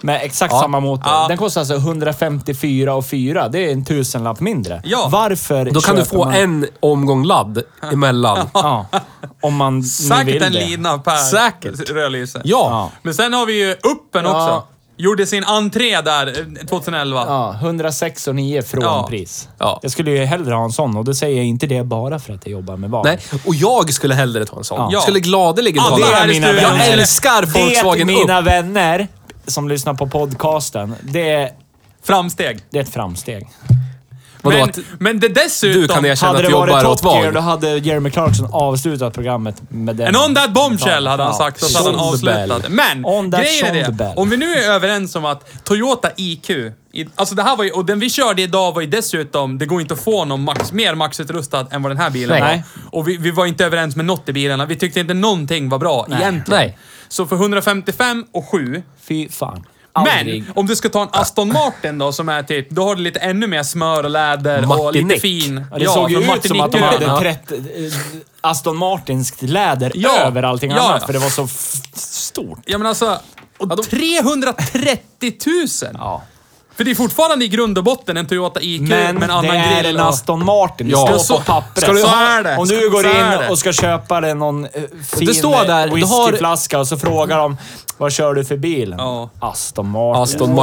[0.00, 0.60] Med exakt Ja.
[0.60, 1.06] samma motor.
[1.12, 1.28] Ja.
[1.28, 3.48] Den kostar alltså 154 och 4.
[3.48, 4.80] Det är en tusenlapp mindre.
[4.84, 5.08] Ja.
[5.12, 6.34] Varför Då kan du köper få man...
[6.34, 8.50] en omgång ladd emellan.
[8.54, 8.86] Ja.
[9.42, 10.66] Om man nu Säkert vill en det.
[10.66, 11.90] lina per Säkert.
[11.90, 12.40] rödlyse.
[12.44, 12.90] Ja.
[13.02, 14.30] Men sen har vi ju Uppen Ja.
[14.30, 14.64] också.
[14.98, 16.26] Gjorde sin entré där
[16.60, 17.24] eh, 2011.
[17.26, 19.06] Ja, 106 och 9 från Ja.
[19.08, 19.48] pris.
[19.58, 19.78] Ja.
[19.82, 22.32] Jag skulle ju hellre ha en sån och då säger jag inte det bara för
[22.34, 23.02] att jag jobbar med barn.
[23.06, 24.78] Nej, och jag skulle hellre ta en sån.
[24.80, 24.88] Ja.
[24.92, 26.62] Jag skulle gladeligen Ja, ta det är mina vänner.
[26.78, 28.46] Jag älskar Volkswagen Vet mina upp.
[28.46, 29.08] vänner
[29.46, 30.94] som lyssnar på podcasten.
[31.02, 31.50] Det är,
[32.04, 32.60] Framsteg.
[32.70, 33.48] det är ett framsteg.
[34.46, 35.80] Vadå, Men, att men det dessutom...
[35.82, 38.10] du kan erkänna Hade att det du varit jobbar åt Top Gear, då hade Jeremy
[38.10, 40.06] Clarkson avslutat programmet med den.
[40.06, 42.68] And on that bombshell hade han sagt och så hade han avslutat.
[42.68, 47.34] Men grejen är det, om vi nu är överens om att Toyota IQ, i, alltså
[47.34, 49.94] det här var ju, och den vi körde idag var ju dessutom, det går inte
[49.94, 52.62] att få någon max, mer maxutrustad än vad den här bilen Nej.
[52.74, 52.98] var.
[52.98, 54.66] Och vi, vi var inte överens med något i bilarna.
[54.66, 56.60] Vi tyckte inte någonting var bra egentligen.
[56.60, 56.78] Nej.
[57.08, 59.64] Så för 155 och 7 Fy fan.
[60.04, 63.02] Men om du ska ta en Aston Martin då som är typ, då har du
[63.02, 65.08] lite ännu mer smör och läder och Martinic.
[65.08, 65.66] lite fin.
[65.72, 67.20] Ja, det såg ju ut som att de hade Ja.
[67.20, 67.58] trätt eh,
[68.40, 70.18] Aston Martinskt läder Ja.
[70.18, 71.48] över allting Ja, annat, för det var så
[71.94, 72.58] stort.
[72.66, 73.18] Ja men alltså,
[73.58, 75.66] och 330 000!
[75.94, 76.22] Ja.
[76.76, 79.34] För det är fortfarande i grund och botten en Toyota IQ Men med en det
[79.34, 79.96] annan är grill.
[79.96, 80.86] en och- Aston Martin.
[80.86, 81.84] Det Ja, står så- på pappret.
[81.84, 82.56] ska du Så ha- är det.
[82.56, 83.44] Om du går är det.
[83.44, 84.70] in och ska köpa dig någon eh,
[85.16, 87.56] fin Det står där, du har- whiskyflaska och så frågar de
[87.98, 88.94] vad kör du för bil?
[88.98, 89.30] Ja.
[89.40, 90.22] Aston Martin.
[90.22, 90.54] Aston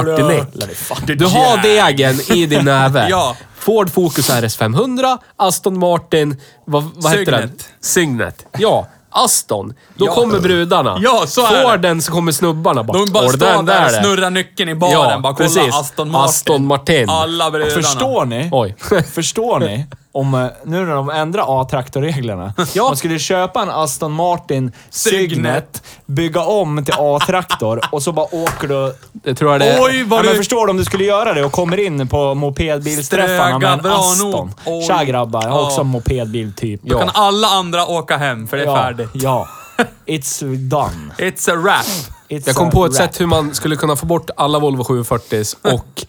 [0.67, 0.97] det fan.
[1.05, 3.07] Du har degen i din näve.
[3.09, 3.35] Ja.
[3.59, 7.51] Ford Focus RS500, Aston Martin, vad, vad heter den?
[7.81, 8.45] Signet.
[8.57, 9.73] Ja, Aston.
[9.95, 10.13] Då Ja.
[10.13, 10.97] kommer brudarna.
[11.01, 11.61] Ja, så är det.
[11.71, 12.97] Forden så kommer snubbarna bara.
[12.97, 14.93] De bara "Åh, står den där och är det." snurrar nyckeln i baren.
[14.93, 15.75] Ja, bara kolla precis.
[15.75, 16.25] Aston Martin.
[16.29, 17.09] Aston Martin.
[17.09, 17.81] Alla brudarna.
[17.81, 18.49] Förstår ni?
[18.51, 18.75] Oj.
[19.13, 19.85] Förstår ni?
[20.15, 22.53] Om, eh, nu när de ändrar A-traktorreglerna.
[22.73, 22.83] Ja.
[22.83, 28.67] Man skulle köpa en Aston Martin Signet, bygga om till A-traktor och så bara åker
[28.67, 28.95] du...
[29.11, 29.83] Det tror jag det är.
[29.83, 30.37] Oj, vad Ja, men du...
[30.37, 34.51] förstår du om du skulle göra det och kommer in på mopedbilsträffarna med en Aston.
[34.65, 34.83] nog.
[34.83, 35.65] Tja grabbar, jag har Ja.
[35.67, 36.81] också en mopedbil-typ.
[36.83, 38.75] Då kan alla andra åka hem, för det är ja.
[38.75, 39.09] färdigt.
[39.13, 39.47] Ja.
[40.05, 41.11] It's done.
[41.17, 41.85] It's a wrap.
[42.29, 43.09] It's Jag kom på ett wrap.
[43.09, 45.85] sätt hur man skulle kunna få bort alla Volvo 740s och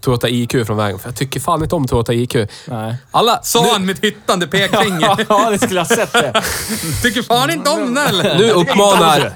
[0.00, 0.98] Toyota IQ från vägen.
[0.98, 2.34] För jag tycker fan inte om Toyota IQ.
[2.68, 2.96] Nej.
[3.10, 3.40] Alla...
[3.42, 5.16] Sa nu, han med ett hyttande pekfinger.
[5.28, 6.42] Ja, det skulle jag ha sett det.
[7.02, 8.38] Tycker fan inte om den eller?
[8.38, 9.32] nu uppmanar...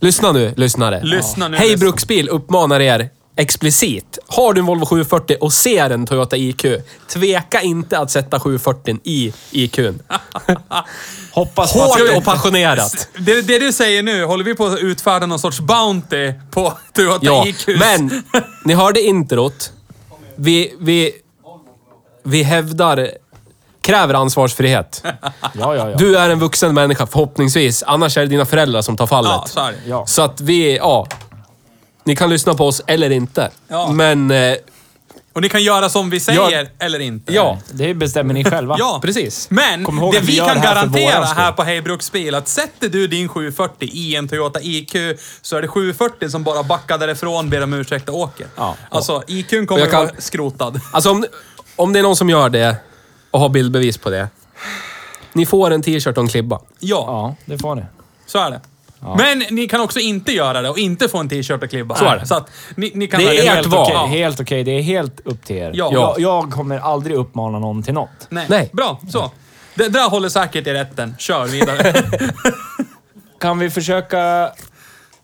[0.00, 1.00] Lyssna nu, lyssnare.
[1.02, 1.84] Lyssna nu, Hej lyssna.
[1.84, 4.18] Bruksbil uppmanar er explicit.
[4.26, 6.64] Har du en Volvo 740 och ser en Toyota IQ,
[7.08, 10.02] tveka inte att sätta 740 i IQn.
[11.32, 11.72] Hoppas.
[11.72, 13.08] Hårt och passionerat.
[13.18, 17.18] Det, det du säger nu, håller vi på att utfärda någon sorts bounty på Toyota
[17.26, 17.68] Ja, IQ?
[17.78, 18.22] men
[18.64, 19.72] ni hörde introt.
[20.36, 21.12] Vi, vi,
[22.22, 23.10] vi hävdar,
[23.80, 25.02] kräver ansvarsfrihet.
[25.58, 25.96] Ja, ja, ja.
[25.96, 27.82] Du är en vuxen människa förhoppningsvis.
[27.86, 29.30] Annars är det dina föräldrar som tar fallet.
[29.32, 29.78] Ja, så är det.
[29.86, 30.06] Ja.
[30.06, 31.06] Så att vi, ja.
[32.04, 33.50] Ni kan lyssna på oss eller inte.
[33.68, 33.90] Ja.
[33.92, 34.54] Men, eh,
[35.34, 37.32] Och ni kan göra som vi säger, eller inte.
[37.34, 37.58] ja.
[37.72, 38.76] Det bestämmer ni själva.
[38.78, 39.50] Ja, Precis.
[39.50, 43.28] Men det vi vi kan här garantera här på Hejbruks bil, att sätter du din
[43.28, 44.92] 740 i en Toyota IQ,
[45.42, 48.46] så är det 740 som bara backar därifrån, ber om ursäkt och åker.
[48.56, 48.76] Ja.
[48.90, 50.80] Alltså, IQn kommer kan- vara skrotad.
[50.92, 51.24] Alltså om,
[51.76, 52.76] om det är någon som gör det
[53.30, 54.28] och har bildbevis på det.
[55.32, 56.60] Ni får en t-shirt och en klibba.
[56.80, 57.82] Ja, Ja, det får ni.
[58.26, 58.60] så är det.
[59.18, 61.94] Men ni kan också inte göra det och inte få en t-shirt och klibba.
[61.96, 62.26] Så är det.
[62.26, 63.82] Så att ni, ni kan Det är ert helt val.
[63.82, 63.94] okej.
[63.94, 64.06] Ja.
[64.06, 64.64] Helt okej.
[64.64, 65.70] Det är helt upp till er.
[65.74, 65.90] Ja.
[65.92, 68.26] Jag, jag kommer aldrig uppmana någon till något.
[68.28, 68.46] Nej.
[68.48, 68.70] Nej.
[68.72, 69.30] Bra, så.
[69.74, 71.14] Det där håller säkert i rätten.
[71.18, 71.94] Kör vidare.
[73.40, 74.50] Kan vi försöka...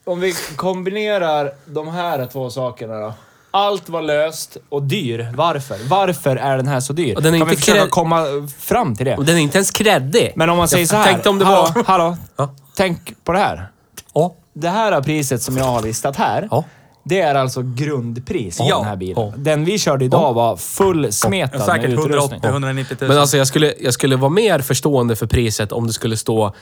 [0.05, 3.12] Om vi kombinerar de här två sakerna då.
[3.51, 5.33] Allt var löst och dyr.
[5.35, 5.77] Varför?
[5.88, 7.16] Varför är den här så dyr?
[7.16, 8.25] Och den är kan vi inte försöka krä- komma
[8.59, 9.16] fram till det?
[9.16, 10.33] Och den är inte ens kreddig.
[10.37, 11.05] Men om man säger Jag så här.
[11.05, 12.55] tänkte om det hallå, var- Hallå, Ja.
[12.81, 13.69] Tänk på det här.
[14.14, 14.35] Ja.
[14.53, 16.49] Det här är priset som jag har listat här.
[16.51, 16.64] Ja.
[17.05, 18.77] Det är alltså grundpris på Ja.
[18.79, 19.27] den här bilen.
[19.27, 19.33] Ja.
[19.37, 22.40] Den vi körde idag var fullsmetad med säkert utrustning.
[22.40, 23.09] 180-190 000.
[23.09, 26.55] Men alltså jag skulle, jag skulle vara mer förstående för priset om det skulle stå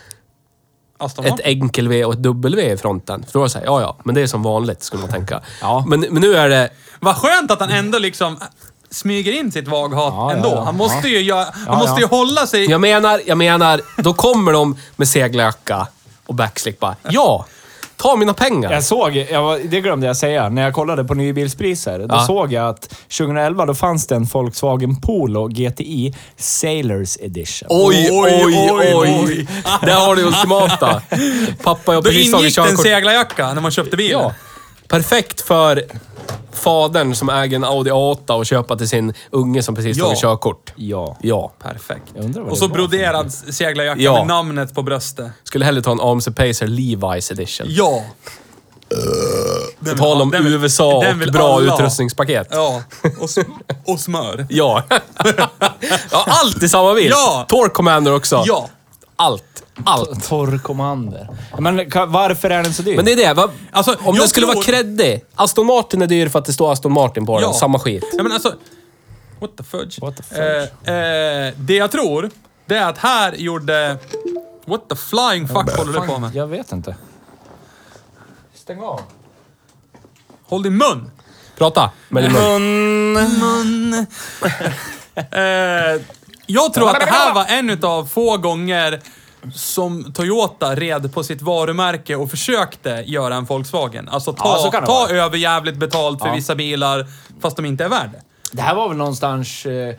[0.98, 1.46] Aston ett Martin.
[1.62, 3.24] enkel-V och ett W i fronten.
[3.26, 5.10] För då är det så här, ja ja, men det är som vanligt skulle man
[5.10, 5.40] tänka.
[5.60, 5.84] Ja.
[5.88, 6.70] Men, men nu är det...
[7.00, 8.36] Vad skönt att han ändå liksom
[8.90, 10.48] smyger in sitt vaghat Ja, ändå.
[10.48, 10.64] ja, ja.
[10.64, 12.00] Han måste ju, göra, han måste ja.
[12.00, 12.70] ju hålla sig...
[12.70, 15.86] Jag menar, jag menar, då kommer de med seglarjacka
[16.28, 17.46] och backslick bara, ja!
[17.96, 18.72] Ta mina pengar!
[18.72, 21.98] Jag såg, jag var, det glömde jag säga, när jag kollade på nybilspriser.
[21.98, 22.26] Då Ja.
[22.26, 27.66] såg jag att 2011 då fanns det en Volkswagen Polo GTI Sailors Edition.
[27.70, 28.94] Oj, oj, oj,
[29.26, 29.48] oj.
[29.82, 31.02] Där har du ultimata.
[31.62, 32.82] Pappa, jag har Då precis tagit ingick det en körkort.
[32.86, 34.20] seglarjacka när man köpte bilen.
[34.20, 34.34] Ja.
[34.88, 35.84] Perfekt för
[36.58, 40.04] fadern som äger en Audi A8 och köpa till sin unge som precis Ja.
[40.04, 40.72] tagit körkort.
[40.76, 41.16] Ja.
[41.22, 41.52] Ja.
[41.62, 42.02] Perfekt.
[42.14, 44.12] Jag undrar vad Och det så var broderad seglarjacka Ja.
[44.18, 45.26] med namnet på bröstet.
[45.44, 47.66] Skulle hellre ta en AMC Pacer Levi's edition.
[47.70, 48.02] Ja.
[49.90, 51.76] På tal om den vill- USA den och vill bra alla ha.
[51.76, 52.48] utrustningspaket.
[52.50, 52.82] Ja.
[53.18, 53.38] Och, s-
[53.86, 54.46] och smör.
[54.50, 54.82] Ja.
[56.10, 57.08] ja, allt i samma bil.
[57.10, 57.46] Ja.
[57.48, 58.42] Torque Commander också.
[58.46, 58.68] Ja.
[59.18, 59.64] Allt.
[59.84, 60.28] Allt.
[60.28, 61.28] Torr Commander.
[61.58, 62.96] Men ka- varför är den så dyr?
[62.96, 63.34] Men det är det.
[63.34, 63.50] Va?
[63.72, 65.24] Alltså, Om jag det skulle tror- vara creddig.
[65.34, 67.42] Aston Martin är dyr för att det står Aston Martin på den.
[67.48, 67.54] Ja.
[67.54, 68.04] Samma skit.
[68.16, 68.54] Ja, men alltså...
[69.40, 69.98] What the fudge?
[70.00, 70.40] What the fudge?
[70.88, 72.30] Eh, eh, det jag tror,
[72.66, 73.96] det är att här gjorde...
[74.64, 76.34] What the flying fuck håller du på med?
[76.34, 76.96] Jag vet inte.
[78.54, 79.00] Stäng av.
[80.48, 81.10] Håll din mun!
[81.58, 81.90] Prata.
[82.08, 83.12] med din mun.
[83.12, 83.94] mun.
[85.14, 86.00] eh,
[86.50, 89.00] jag tror att det här var en utav få gånger
[89.54, 94.08] som Toyota red på sitt varumärke och försökte göra en Volkswagen.
[94.08, 96.34] Alltså ta, Ja, ta över jävligt betalt för Ja.
[96.34, 97.06] vissa bilar,
[97.40, 98.22] fast de inte är värda det.
[98.52, 99.66] Det här var väl någonstans...
[99.66, 99.94] Eh,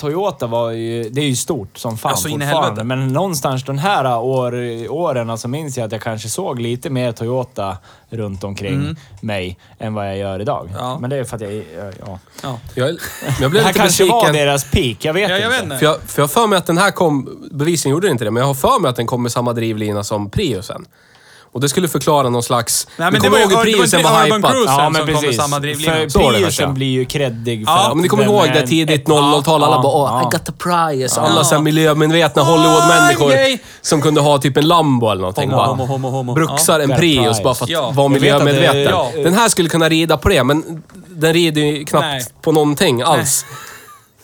[0.00, 1.08] Toyota var ju...
[1.10, 2.84] Det är ju stort som fan Alltså, fortfarande.
[2.84, 4.54] Men någonstans de här år,
[4.90, 7.76] åren så minns jag att jag kanske såg lite mer Toyota
[8.10, 10.66] runt omkring mig än vad jag gör idag.
[10.66, 10.76] Mm.
[10.78, 10.98] Ja.
[10.98, 11.64] Men det är för att jag...
[12.06, 12.18] Ja.
[12.42, 12.58] Ja.
[12.74, 12.96] Jag, jag
[13.40, 14.96] Det blev här lite kanske var deras peak.
[15.00, 15.42] Jag vet Ja, inte.
[15.44, 15.78] jag vet inte.
[15.78, 17.48] För jag, för jag har för mig att den här kom...
[17.50, 19.52] Bevisligen gjorde den inte det, men jag har för mig att den kom med samma
[19.52, 20.86] drivlina som Priusen.
[21.52, 22.86] Och det skulle förklara någon slags...
[22.96, 24.50] Nej, Ni men det kommer var ihåg hur var Priusen var hypat?
[24.52, 24.70] Cruise.
[24.72, 25.36] Ja, som men precis.
[25.36, 25.60] samma.
[25.60, 29.08] För var Priusen blir ju creddig för Ja, Men ni kommer ihåg det tidigt ett-
[29.08, 30.28] 00-tal, alla bara Åh, ja.
[30.28, 31.20] I got the prize.
[31.20, 31.44] Alla Ja.
[31.44, 35.50] så här miljömedvetna Hollywood-människor som kunde ha typ en Lambo eller någonting.
[35.50, 36.34] Homo, bara homo, homo, homo.
[36.34, 37.90] Bruxar en Prius bara för att Ja.
[37.94, 38.82] vara miljömedveten.
[38.82, 39.10] ja.
[39.16, 42.24] Den här skulle kunna rida på det, men den rider ju knappt Nej.
[42.42, 43.44] på någonting alls.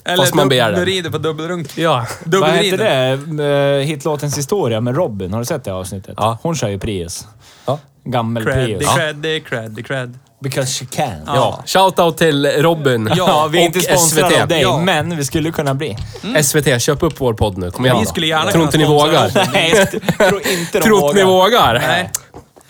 [0.07, 0.81] Eller fast man begär den.
[0.81, 1.79] Du rider på dubbelrunk.
[1.79, 2.07] Ja.
[2.25, 3.37] Vad heter Dubbelrider.
[3.37, 3.79] det?
[3.81, 5.33] Eh, Hitlåtens historia med Robin.
[5.33, 6.14] Har du sett det avsnittet?
[6.16, 6.38] Ja.
[6.42, 7.27] Hon kör ju Prius.
[7.66, 7.79] Ja.
[8.05, 8.95] Gammel Creddy, Prius.
[8.95, 10.19] creddy, creddy, cred.
[10.40, 11.09] Because she can.
[11.27, 11.35] Ja.
[11.35, 11.62] Ja.
[11.66, 14.42] Shoutout till Robin Ja, vi är och inte sponsrade SVT.
[14.42, 14.79] av dig, Ja.
[14.79, 15.97] men vi skulle kunna bli.
[16.42, 17.71] SVT, köp upp vår podd nu.
[17.71, 19.31] Kom igen Vi skulle gärna Tror inte ni vågar.
[19.53, 19.90] Nej, jag
[20.29, 21.75] tror inte de Tror inte ni vågar?
[21.88, 22.11] Nej.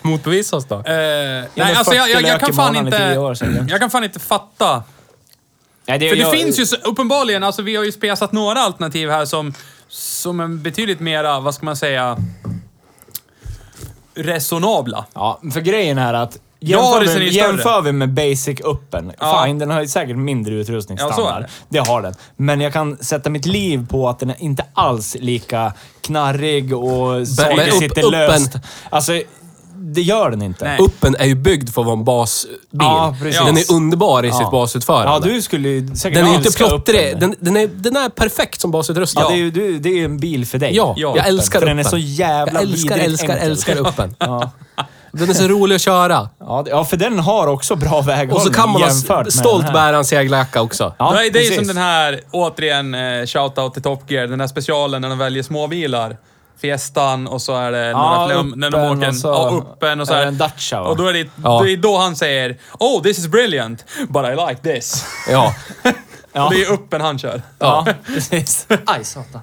[0.01, 0.75] Motbevisa oss då.
[0.75, 3.31] Eh, nej, alltså jag, 40 jag, jag kan fan inte...
[3.69, 4.83] Jag kan fan inte fatta.
[5.87, 8.59] Nej, det, För det jag, finns ju så, uppenbarligen, alltså vi har ju spesat några
[8.59, 9.53] alternativ här som,
[9.87, 12.17] som är betydligt mera, vad ska man säga,
[14.15, 15.05] resonabla.
[15.13, 19.11] Ja, för grejen är att Ja, jämför, ser vi, jämför vi med Basic Uppen.
[19.19, 19.43] Ja.
[19.45, 21.35] Fine, den har ju säkert mindre Ja, utrustningsstandard.
[21.37, 21.47] är det.
[21.69, 22.13] det har den.
[22.35, 27.27] Men jag kan sätta mitt liv på att den är inte alls lika knarrig och
[27.27, 28.51] saker upp- sitter Uppen- löst.
[28.89, 29.21] Alltså,
[29.79, 30.65] det gör den inte.
[30.65, 30.79] Nej.
[30.81, 32.57] Uppen är ju byggd för att vara en basbil.
[32.71, 33.41] Ja, precis.
[33.45, 35.27] Den är underbar i sitt basutförande.
[35.29, 37.07] Ja, du skulle ju säkert den är ju inte älska plottrig.
[37.07, 37.19] Uppen.
[37.19, 39.23] Den, den, är, den är perfekt som basutrustning.
[39.23, 40.75] Ja, det är ju du, det är ju en bil för dig.
[40.75, 41.77] Ja, Ja, jag älskar För Uppen.
[41.77, 43.49] den är så jävla Jag älskar, vidrigt älskar, enkel.
[43.51, 44.15] älskar Uppen.
[44.19, 44.51] Ja.
[45.11, 46.29] Den är så rolig att köra.
[46.39, 49.23] Ja, det- ja, för den har också bra väghållning Och så kan man jämfört ha
[49.23, 49.73] med stolt den här.
[49.73, 50.93] bära en segeljacka också.
[50.99, 51.67] Ja, det är, det är ju som precis.
[51.67, 56.17] den här, återigen, eh, shoutout till Top Gear, den här specialen när de väljer småbilar.
[56.61, 59.49] Fiestan och så är det Ja, när, de, när de Uppen åker och så- ja,
[59.73, 60.81] Uppen och så är det en Dacia?
[60.81, 61.61] Och då är det, Ja.
[61.63, 65.05] det är då han säger Oh, this is brilliant, but I like this.
[65.29, 65.53] Ja.
[66.33, 66.45] Ja.
[66.45, 67.41] Och det är Uppen han kör.
[67.59, 68.67] Ja, precis.
[68.85, 69.41] Aj, satan.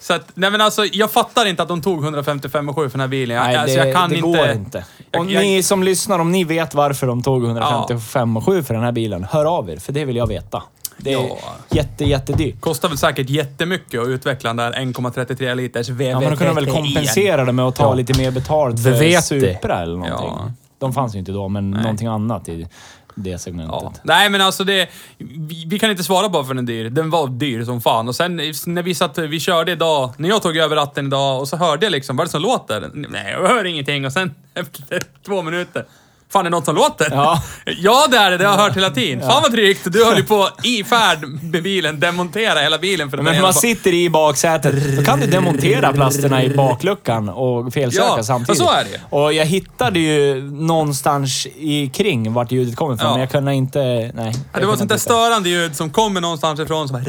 [0.00, 3.00] Så att, nej men alltså, jag fattar inte att de tog 155 7 för den
[3.00, 3.42] här bilen.
[3.42, 4.28] Nej, alltså, det, jag kan det inte...
[4.38, 4.84] går inte.
[5.10, 8.62] Jag- Och jag- ni som lyssnar, om ni vet varför de tog 155 och 7
[8.62, 10.62] för den här bilen, hör av er, för det vill jag veta.
[10.98, 11.38] Det är Ja.
[11.70, 12.60] jätte, jättedyrt.
[12.60, 16.04] Kostar väl säkert jättemycket att utveckla den där 1,33 liters VV.
[16.04, 17.94] Ja, men då kunde de väl kompensera det med att ta Ja.
[17.94, 19.24] lite mer betalt för VVT.
[19.24, 20.28] Supra eller någonting.
[20.28, 20.52] Ja.
[20.78, 22.68] De fanns ju inte då, men någonting annat i
[23.14, 23.78] det segmentet.
[23.82, 23.92] Ja.
[24.02, 24.88] Nej men alltså det...
[25.18, 26.90] Vi, vi kan inte svara bara för den är dyr.
[26.90, 28.08] Den var dyr som fan.
[28.08, 31.48] Och sen när vi satt, vi körde idag, när jag tog över ratten idag och
[31.48, 32.90] så hörde jag liksom, vad är det som låter?
[32.94, 34.06] Nej, jag hör ingenting.
[34.06, 35.84] Och sen efter två minuter,
[36.32, 37.08] fan det är något som låter?
[37.10, 37.42] Ja.
[37.64, 39.20] ja det är det, det har jag hört hela tiden.
[39.28, 39.92] Fan vad drygt.
[39.92, 43.54] Du höll ju på i färd med bilen, demontera hela bilen för att Men man
[43.54, 48.60] sitter i baksätet, då kan du demontera plasterna i bakluckan och felsöka Ja, samtidigt.
[48.60, 49.16] och så är det.
[49.16, 53.12] Och jag hittade ju någonstans i kring vart ljudet kommer ifrån, Ja.
[53.12, 53.78] men jag kunde inte...
[54.14, 54.34] Nej.
[54.52, 57.04] Ja, det var ett sånt där störande ljud som kommer någonstans ifrån som bara...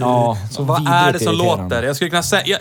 [0.00, 1.82] Ja, så Vad är det som låter?
[1.82, 2.58] Jag skulle kunna säga...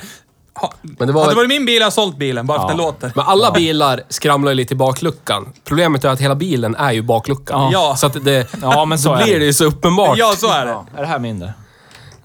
[0.62, 2.70] Ha, Men det var- hade det varit min bil, jag sålt bilen bara för att
[2.70, 3.12] den låter.
[3.16, 5.54] Men alla bilar skramlar ju lite i bakluckan.
[5.64, 7.72] Problemet är att hela bilen är ju bakluckan.
[7.72, 7.96] Ja.
[7.98, 8.48] Så att det...
[8.62, 9.40] Ja, men så då är blir det.
[9.40, 10.18] det ju så uppenbart.
[10.18, 10.72] Ja, så är det.
[10.72, 11.54] Ja, är det här mindre?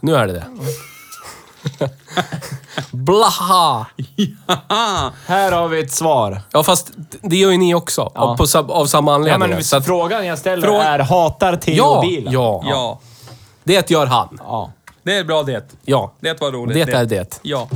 [0.00, 0.44] Nu är det det.
[2.90, 3.86] Blaha!
[5.26, 6.40] Här har vi ett svar.
[6.52, 8.12] Ja, fast det gör ju ni också.
[8.14, 8.20] Ja.
[8.20, 9.50] Av, på, sam- av samma Ja, anledning.
[9.50, 12.32] men så att, frågan jag ställer Frå- är, hatar Theo ja, bilen?
[12.32, 13.00] ja, Ja.
[13.64, 14.38] Det gör han.
[14.46, 14.72] ja.
[15.02, 15.74] Det är bra det.
[15.84, 16.12] Ja.
[16.20, 16.86] Det var roligt.
[16.86, 17.38] Det är det.
[17.42, 17.68] Ja.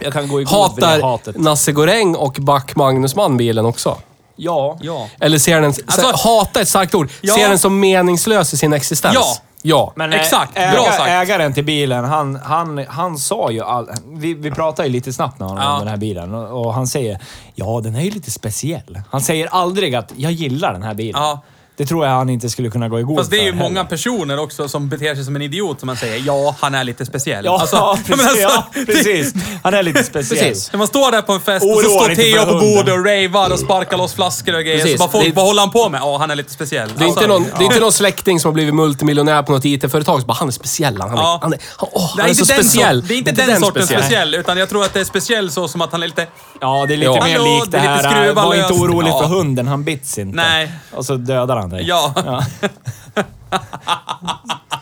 [0.00, 1.38] Jag kan gå i god för det Hatar hatet.
[1.38, 3.98] Nasse Goräng och Back Magnusman bilen också?
[4.36, 4.78] Ja.
[4.80, 5.08] Ja.
[5.20, 5.74] Eller ser den...
[5.86, 7.10] Alltså- hata är ett starkt ord.
[7.20, 7.34] Ja.
[7.34, 9.14] Ser den som meningslös i sin existens?
[9.14, 9.36] Ja.
[9.62, 9.92] Ja.
[9.96, 10.54] Men ä- Exakt.
[10.54, 11.08] Bra äga, sagt.
[11.08, 15.40] ägaren till bilen, han, han, han sa ju all, vi, vi pratade ju lite snabbt
[15.40, 15.72] när han Ja.
[15.72, 17.18] om den här bilen och, och han säger
[17.54, 19.00] ja, den är ju lite speciell.
[19.10, 21.22] Han säger aldrig att jag gillar den här bilen.
[21.22, 21.40] Ja.
[21.76, 23.58] Det tror jag han inte skulle kunna gå i god Fast det är ju för
[23.58, 23.90] många heller.
[23.90, 27.06] personer också som beter sig som en idiot som man säger, ja, han är lite
[27.06, 27.44] speciell.
[27.44, 29.34] Ja, Alltså, precis, alltså, ja, precis.
[29.62, 30.38] Han är lite speciell.
[30.48, 30.72] Precis.
[30.72, 33.04] När man står där på en fest och så står Theo för på bordet och
[33.06, 34.78] ravar och sparkar loss flaskor och grejer.
[34.80, 34.92] Precis.
[34.92, 36.00] Så bara folk, Det- vad håller han på med?
[36.00, 36.88] Ja, han är lite speciell.
[36.96, 39.52] Det är, Alltså, inte någon, det är inte någon släkting som har blivit multimiljonär på
[39.52, 41.00] något IT-företag som bara, han är speciell.
[41.00, 41.38] Han är, Ja.
[41.42, 43.00] han är, han, åh, det han är, är så inte den speciell.
[43.00, 44.34] sort- det är inte den, sortens speciell.
[44.34, 46.26] utan jag tror att det är speciell så som att han är lite...
[46.60, 47.24] Ja, det är lite Ja.
[47.24, 49.18] mer likt det det här, äh, var inte orolig Ja.
[49.20, 50.36] för hunden, han bits inte.
[50.36, 50.72] Nej.
[50.92, 51.84] Och så dödar han dig.
[51.88, 52.14] Ja,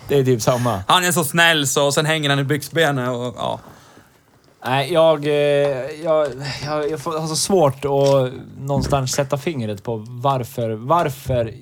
[0.08, 0.82] Det är typ samma.
[0.88, 3.60] han är så snäll så, och sen hänger han i byxbenet och ja.
[4.66, 6.28] Nej, jag, eh, jag,
[6.64, 11.54] jag, jag har så svårt att någonstans sätta fingret på varför, varför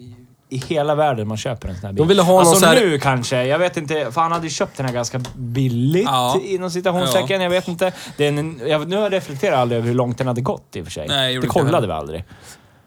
[0.48, 1.98] i hela världen man köper en sån här bil.
[1.98, 4.50] De ville ha alltså så här- nu kanske, jag vet inte, för han hade ju
[4.50, 6.40] köpt den här ganska billigt Ja.
[6.44, 7.92] inom citationstecken, jag vet inte.
[8.16, 10.76] Det är en, jag, nu har jag reflekterat aldrig över hur långt den hade gått
[10.76, 11.08] i och för sig.
[11.08, 12.24] Nej, det kollade vi aldrig.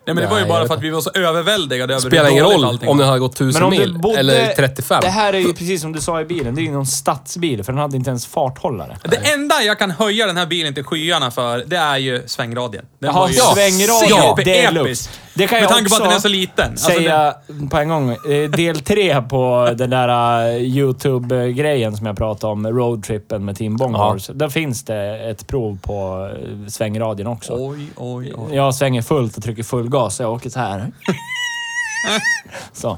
[0.05, 2.29] Nej men det var ju Nej, bara för att vi var så överväldigade över spelar
[2.29, 4.99] ingen roll om den hade gått 1000 Men om mil eller 35.
[5.01, 7.63] Det här är ju precis som du sa i bilen, det är ju någon stadsbil,
[7.63, 8.97] för den hade inte ens farthållare.
[9.03, 12.85] Det enda jag kan höja den här bilen till skyarna för, det är ju svängradien.
[12.99, 15.09] Den Jaha, var ju svängradio, det är episk.
[15.37, 16.71] Det kan Med jag tanke på att den är så liten.
[16.71, 17.35] Alltså, säga
[17.69, 18.11] på en gång.
[18.11, 23.77] Eh, Del tre på den där eh, YouTube-grejen som jag pratade om, roadtrippen med Team
[23.77, 24.33] Bonghorse.
[24.33, 27.53] Där finns det ett prov på eh, svängradien också.
[27.59, 28.55] Oj, oj, oj.
[28.55, 30.91] Jag svänger fullt och trycker full gas, jag åker så här.
[32.73, 32.97] så.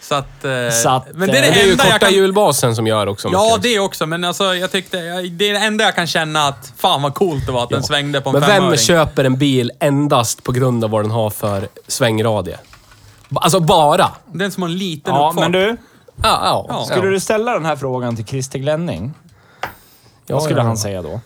[0.00, 0.44] Så att...
[0.44, 2.12] eh, Så att, men det är eh, det, det är ju korta kan...
[2.12, 3.62] hjulbasen som gör också Ja, mycket.
[3.62, 4.06] det också.
[4.06, 4.96] Men alltså, jag tyckte...
[5.22, 7.82] Det är det enda jag kan känna att fan vad coolt det var att den
[7.82, 8.68] svängde på en Men femöring.
[8.70, 12.58] vem köper en bil endast på grund av vad den har för svängradie?
[13.34, 14.10] Alltså bara.
[14.32, 15.42] Den som har en liten Ja, uppfart.
[15.42, 15.76] men du.
[16.22, 16.66] Ja, ja.
[16.68, 16.84] Ja.
[16.84, 19.14] Skulle du ställa den här frågan till Christer Glenning,
[20.28, 20.68] vad skulle ja, ja.
[20.68, 21.20] han säga då?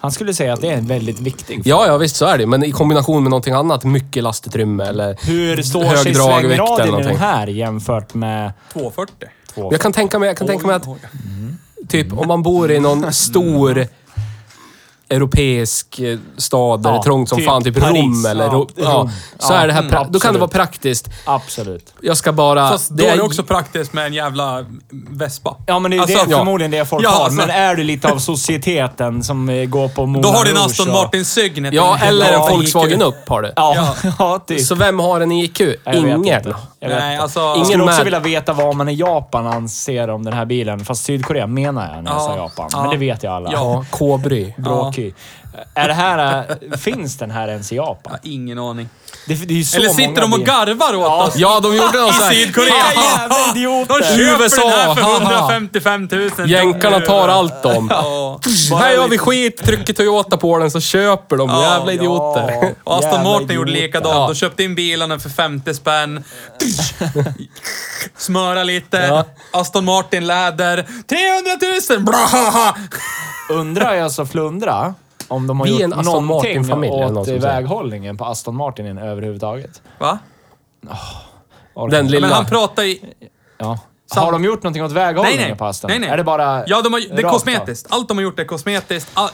[0.00, 2.46] Han skulle säga att det är en väldigt viktig Ja, ja visst så är det
[2.46, 6.56] Men i kombination med någonting annat, mycket lastutrymme eller Hur står hög sig dragvikt eller
[6.56, 7.16] svängradien i den någonting.
[7.18, 9.14] här jämfört med 240.
[9.54, 9.68] två?
[9.72, 11.86] Jag kan tänka mig, jag kan tänka mig att Oj, oj.
[11.88, 13.86] typ om man bor i någon stor
[15.10, 17.96] europeisk eh, stad där Ja, det är trångt som typ fan, typ Paris.
[18.02, 18.44] Rom eller...
[18.44, 21.08] Ja, Ro- ja, så Ja, är det här, mm, pra- då kan det vara praktiskt.
[21.24, 21.94] Absolut.
[22.00, 22.68] Jag ska bara...
[22.68, 24.64] Fast då är det är- också praktiskt med en jävla
[25.10, 25.56] vespa.
[25.66, 26.38] Ja, men det är Alltså, det, ja.
[26.38, 27.24] förmodligen det folk Ja, har.
[27.24, 30.50] alltså- Men är du lite av societeten som eh, går på Moulin Då har du
[30.50, 31.74] en Rouge Aston och- Martin Signet.
[31.74, 33.52] Ja, eller en Ja, Volkswagen upp har du.
[33.56, 34.60] Ja, ja typ.
[34.60, 35.60] Så vem har en IQ?
[35.60, 36.24] Jag vet Ingen.
[36.24, 36.54] inte.
[36.80, 37.52] Jag Nej, alltså...
[37.54, 40.84] Ingen skulle också vilja veta vad man i Japan anser om den här bilen.
[40.84, 42.68] Fast Sydkorea menar jag när jag Ja, sa Japan.
[42.72, 42.80] ja.
[42.82, 43.52] Men det vet ju alla.
[43.52, 44.54] Ja, K-bry.
[44.56, 45.12] Bråky.
[45.74, 46.44] Är det här...
[46.72, 48.12] äh, Finns den här ens i Japan?
[48.22, 48.88] Ja, ingen aning.
[49.26, 51.26] Det, det är ju så Eller sitter många de och garvar åt Ja.
[51.26, 51.36] oss?
[51.36, 52.74] Ja, de gjorde något I sånt Sydkorea!
[52.94, 53.94] jävla idioter!
[54.00, 55.52] De köper USA, den här för haha.
[55.52, 56.50] 155 000.
[56.50, 57.88] Jänkarna tar allt de.
[57.90, 58.40] Ja.
[58.78, 61.48] Här gör vi skit, trycker Toyota på den så köper de.
[61.50, 62.50] Ja, Jävla idioter.
[62.62, 64.14] Ja, Och Aston jävla Martin gjorde likadant.
[64.14, 64.26] Ja.
[64.28, 66.24] De köpte in bilarna för 50 spänn.
[68.16, 68.96] Smöra lite.
[68.96, 69.24] Ja.
[69.50, 70.86] Aston Martin läder.
[71.08, 72.04] 300 000!
[72.04, 72.74] Bra!
[73.50, 74.94] Undrar jag så flundra
[75.28, 77.40] om de har är gjort en Aston någonting Martin-familj, någon åt säger.
[77.40, 79.82] väghållningen på Aston Martinen överhuvudtaget.
[79.98, 80.18] Va?
[81.74, 82.26] Orkar Den lilla...
[82.26, 83.14] Men han pratar i...
[83.58, 83.78] Ja.
[84.14, 85.56] Sam- Har de gjort någonting åt Nej, väghållningen nej.
[85.58, 85.88] på Aston?
[85.90, 86.08] nej, nej.
[86.10, 87.86] Är det bara Ja, de har, det är rakt kosmetiskt.
[87.90, 89.10] Allt de har gjort är kosmetiskt.
[89.14, 89.28] All,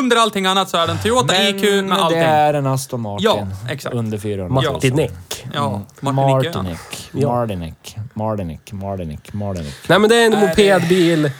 [0.00, 2.18] under allting annat så är det en Toyota Men IQ med allting.
[2.18, 3.24] det är en Aston Martin.
[3.26, 3.94] Ja, exakt.
[3.94, 4.72] Under 400 000.
[4.72, 5.46] Martinek.
[5.54, 6.58] Ja, Martin Icke.
[6.58, 6.78] Martinic.
[7.12, 7.28] Ja.
[7.40, 7.74] Martinic.
[8.14, 8.60] Martinic.
[8.72, 9.20] Martinic.
[9.32, 9.74] Martinic.
[9.88, 11.30] Nej, men det är en mopedbil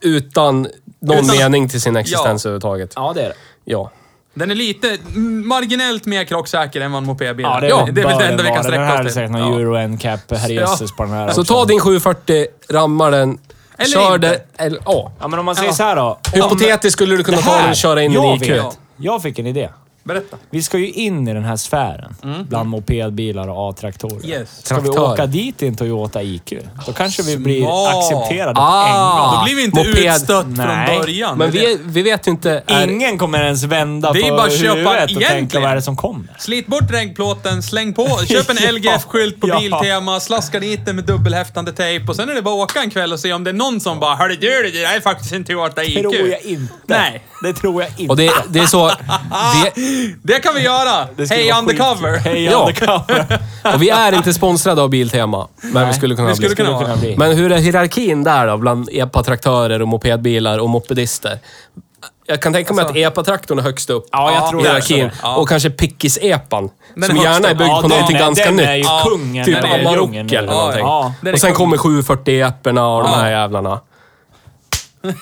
[0.00, 0.66] utan
[1.04, 2.48] någon Utan- mening till sin existens Ja.
[2.48, 2.92] överhuvudtaget.
[2.96, 3.34] Ja, det är det.
[3.64, 3.90] Ja.
[4.34, 7.70] Den är lite mm, marginellt mer krocksäker än vad en mopedbil Ja, det, är.
[7.88, 9.14] är väl det enda vi kan Den sträcka här är oss till.
[9.14, 9.58] säkert någon Ja.
[9.60, 11.54] Euro NCAP herrejösses på den här Så också.
[11.54, 13.38] ta din 740, ramma den,
[13.78, 14.28] Eller kör inte.
[14.28, 14.40] det...
[14.64, 15.12] Eller, ja.
[15.20, 15.74] Ja, men om man säger Ja.
[15.74, 16.18] så här då.
[16.32, 18.50] Hypotetiskt skulle du kunna Det ta den här, och köra in jag den i IQ.
[18.64, 18.78] vet.
[18.96, 19.68] Jag fick en idé.
[20.04, 20.36] Berätta.
[20.50, 22.14] Vi ska ju in i den här sfären
[22.48, 24.26] bland mopedbilar och A-traktorer.
[24.26, 24.64] Yes.
[24.66, 25.12] Ska vi Traktör.
[25.12, 26.52] åka dit i en Toyota IQ?
[26.86, 27.94] Då kanske vi blir Smart.
[27.96, 28.82] accepterade Ah.
[28.82, 29.38] på en gång.
[29.38, 30.12] Då blir vi inte Moped.
[30.14, 30.86] utstött Nej.
[30.86, 31.38] från början.
[31.38, 31.78] Men Det vi, det.
[31.84, 32.62] vi vet ju inte...
[32.66, 35.62] Är, Ingen kommer ens vända Det är på bara att köpa huvudet och tänka egentligen.
[35.62, 36.36] vad är det som kommer.
[36.38, 39.60] Slit bort regnplåten, släng på, köp en LGF-skylt på Ja.
[39.60, 42.90] Biltema, slaska dit den med dubbelhäftande tejp och sen är det bara att åka en
[42.90, 45.32] kväll och se om det är någon som bara Hörru du, det där är faktiskt
[45.32, 46.00] en Toyota IQ.
[46.00, 46.72] tror jag inte.
[46.86, 47.22] Nej.
[47.42, 48.10] Det tror jag inte.
[48.10, 48.86] och det, det är så...
[49.74, 51.08] Vi, Det kan vi göra!
[51.16, 52.18] Det vara undercover!
[52.18, 52.58] Hej Ja.
[52.58, 53.38] undercover.
[53.74, 55.48] och vi är inte sponsrade av Biltema.
[55.62, 56.56] Men Nej, vi skulle kunna vi skulle bli.
[56.56, 57.16] kunna Skulle kunna bli.
[57.16, 61.38] Men hur är hierarkin där då, bland epa-traktörer och mopedbilar och mopedister?
[62.26, 64.68] Jag kan tänka mig Alltså- att epa-traktorn är högst upp Ja, jag Ja, tror det
[64.68, 65.10] är hierarkin.
[65.10, 65.16] så.
[65.22, 65.36] Ja.
[65.36, 66.70] Och kanske pickis-epan.
[66.94, 68.66] Den Som gärna är byggd Ja, på den någonting är- ganska den nytt.
[68.66, 69.44] är ju kungen.
[69.44, 70.80] Typ den är Amarok djungeln eller någonting.
[70.80, 71.12] Ja.
[71.20, 71.56] Den är Och sen kung.
[71.56, 73.80] kommer 740-eporna och de här jävlarna.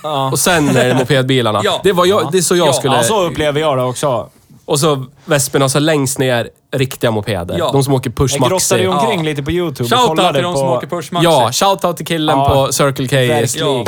[0.02, 0.30] Ja.
[0.32, 1.60] Och sen är det mopedbilarna.
[1.64, 1.80] Ja.
[1.84, 2.96] Det, var jag, det är så jag Ja, skulle...
[2.96, 4.28] Ja, så upplever jag det också.
[4.64, 7.58] Och så vesperna, så längst ner, riktiga mopeder.
[7.58, 7.70] Ja.
[7.72, 9.24] De som åker push Jag grottade ju omkring Ja.
[9.24, 10.58] lite på YouTube och Shoutout kollade till de på...
[10.58, 11.24] som åker push maxi.
[11.24, 13.84] Ja, shoutout till killen Ja, på Circle K i Verkligen.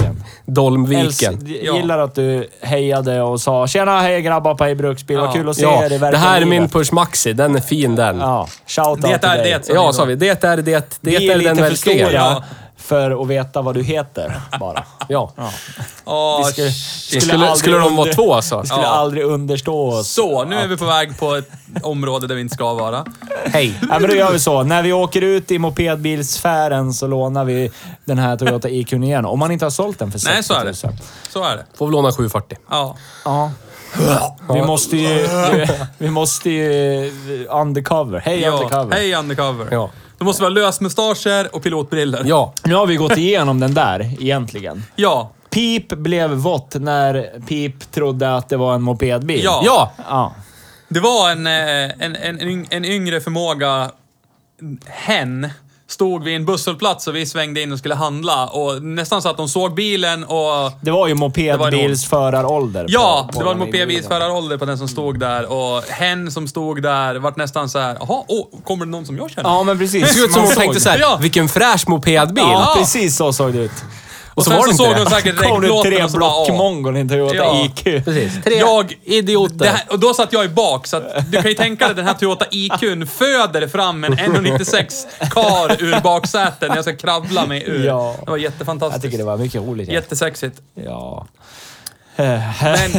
[0.47, 1.35] Dolmviken.
[1.35, 5.33] Älsk, gillar att du hejade och sa “Tjena, hej grabbar på Hej Bruksbil, vad Ja.
[5.33, 7.33] kul att se Ja, er i det verkliga här är min livet." push maxi.
[7.33, 8.19] Den är fin den.
[8.19, 9.59] Ja, Ja, shoutout Det till är dig.
[9.67, 9.75] det.
[9.75, 10.15] som sa vi.
[10.17, 10.63] Det är det.
[10.63, 12.13] Det Vi är är den verkligen.
[12.13, 12.43] Ja.
[12.85, 14.85] För att veta vad du heter, bara.
[15.09, 15.33] Ja.
[16.05, 16.71] Åh, Vi skulle.
[17.21, 18.61] Skulle, aldrig skulle de vara två så?
[18.61, 18.89] Vi skulle Ja.
[18.89, 20.09] aldrig understå oss.
[20.13, 21.49] Så, nu är vi på väg på ett
[21.83, 23.05] område där vi inte ska vara.
[23.45, 23.79] Hej.
[23.91, 24.63] Ja, men då gör vi så.
[24.63, 27.71] När vi åker ut i mopedbilsfären så lånar vi
[28.05, 29.25] den här Toyota IQn igen.
[29.25, 30.35] Om man inte har sålt den för 60 000.
[30.35, 30.75] Nej, så är det.
[31.33, 31.65] Så är det.
[31.79, 32.59] Får vi låna 740.
[32.71, 32.97] Ja.
[33.25, 33.51] Ja.
[34.55, 35.09] Vi måste ju...
[35.53, 35.67] Vi,
[35.99, 37.47] vi måste ju...
[37.51, 38.19] Undercover.
[38.25, 38.51] Hej ja.
[38.51, 38.97] undercover.
[38.97, 39.69] Hej undercover.
[39.71, 39.91] Ja.
[40.19, 42.23] Då måste vi ha lösmustascher och pilotbriller.
[42.25, 42.53] Ja.
[42.65, 44.85] Nu har vi gått igenom den där, egentligen.
[44.97, 45.31] Ja.
[45.51, 49.41] Pip blev vått när Pip trodde att det var en mopedbil.
[49.45, 49.63] Ja.
[49.65, 49.93] Ja!
[50.09, 50.35] Ja.
[50.89, 53.91] Det var en, eh, en, en, en yngre förmåga
[54.87, 55.49] hen
[55.95, 59.37] stod vid en busshållplats och vi svängde in och skulle handla och nästan så att
[59.37, 60.73] de såg bilen och...
[60.81, 62.87] Det var ju mopedbilsförarålder.
[62.89, 66.83] Ja, på- det var en mopedbilsförarålder på den som stod där och hen som stod
[66.83, 67.97] där vart nästan så här.
[68.01, 69.51] jaha, åh, kommer det någon som jag känner?
[69.51, 70.03] Ja, men precis.
[70.03, 72.45] Det såg ut som hon tänkte så här, vilken fräsch mopedbil.
[72.45, 72.75] Ja.
[72.79, 73.85] precis så såg det ut.
[74.35, 76.11] Och så sen var det så inte såg de säkert Kom det regnplåten tre och
[76.11, 76.47] så bara, åh.
[76.47, 77.65] blockmongon i en Toyota Ja.
[77.65, 78.05] IQ.
[78.05, 78.45] Precis.
[78.45, 79.65] Tre Jag, idioter.
[79.67, 82.07] här, och då satt jag i bak, så att du kan ju tänka dig den
[82.07, 87.65] här Toyota IQn föder fram en 1,96 kar ur baksätet när jag ska kravla mig
[87.67, 87.85] ur.
[87.87, 88.15] Ja.
[88.25, 89.05] Det var jättefantastiskt.
[89.05, 89.89] Jag tycker det var mycket roligt.
[89.89, 89.95] ja.
[89.95, 90.61] Jättesexigt.
[90.75, 91.27] Ja.
[92.17, 92.91] Men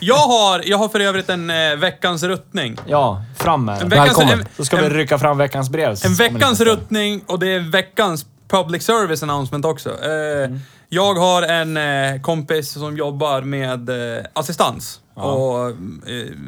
[0.00, 2.76] jag har, jag har för övrigt en eh, veckans ruttning.
[2.86, 4.40] Ja, fram med En veckans, Välkommen.
[4.40, 5.96] en, Då ska vi rycka fram veckans brev.
[6.04, 10.04] en veckans ruttning och det är veckans public service announcement också.
[10.04, 10.50] Eh,
[10.88, 13.88] Jag har en eh, kompis som jobbar med
[14.18, 15.74] eh, assistans och eh,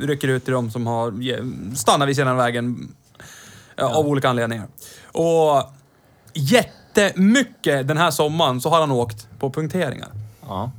[0.06, 1.12] rycker ut till de som har
[1.76, 2.92] stannat vid sidan av vägen
[3.76, 4.66] eh, av olika anledningar.
[5.12, 5.72] Och
[6.34, 10.08] jättemycket den här sommaren så har han åkt på punkteringar.
[10.48, 10.70] Ja.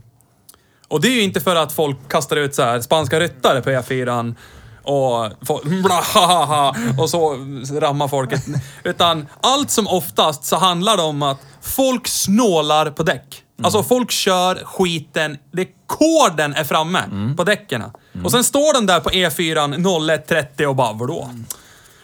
[0.88, 3.70] Och det är ju inte för att folk kastar ut så här spanska ryttare på
[3.70, 4.36] E4
[4.84, 7.36] och, folk, bla, ha, ha, ha, och så
[7.80, 8.42] rammar folket.
[8.84, 13.44] Utan allt som oftast så handlar det om att folk snålar på däck.
[13.64, 17.00] Alltså folk kör skiten, det koden är framme
[17.38, 17.84] på däcken.
[18.24, 21.30] Och sen står de där på E E4 01.30 och bara vadå?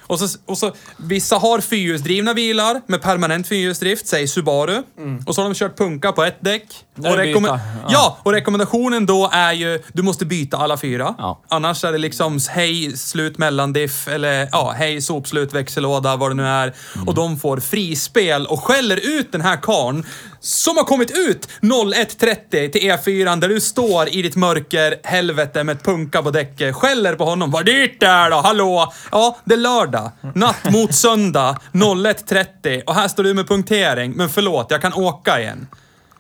[0.08, 4.84] Och så, och så, vissa har fyrhjulsdrivna bilar med permanent fyrhjulsdrift, säg Subaru.
[5.26, 6.68] Och så har de kört punka på ett däck.
[6.98, 7.60] Och, ja.
[7.90, 11.16] ja, och rekommendationen då är ju, du måste byta alla fyra.
[11.18, 11.42] Ja.
[11.50, 16.48] Annars är det liksom hej, slut mellandiff eller ja, hej, sopslut, växellåda, vad det nu
[16.48, 16.74] är.
[16.96, 17.08] Mm.
[17.08, 20.06] Och de får frispel och skäller ut den här karn
[20.46, 25.78] som har kommit ut 01.30 till E4 där du står i ditt mörker helvete med
[25.78, 26.76] ett punka på däcket.
[26.76, 27.52] Skäller på honom.
[27.52, 28.36] Vad dyrt det är då?
[28.36, 28.94] Hallå?
[29.12, 30.12] Ja, det är lördag.
[30.36, 34.12] Natt mot söndag 01.30 och här står du med punktering.
[34.12, 35.68] Men förlåt, jag kan åka igen.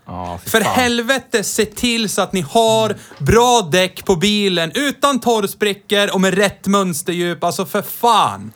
[0.05, 5.19] Ja, fy För helvete, se till så att ni har bra däck på bilen utan
[5.19, 7.43] torrsprickor och med rätt mönsterdjup.
[7.43, 8.53] Alltså för fan.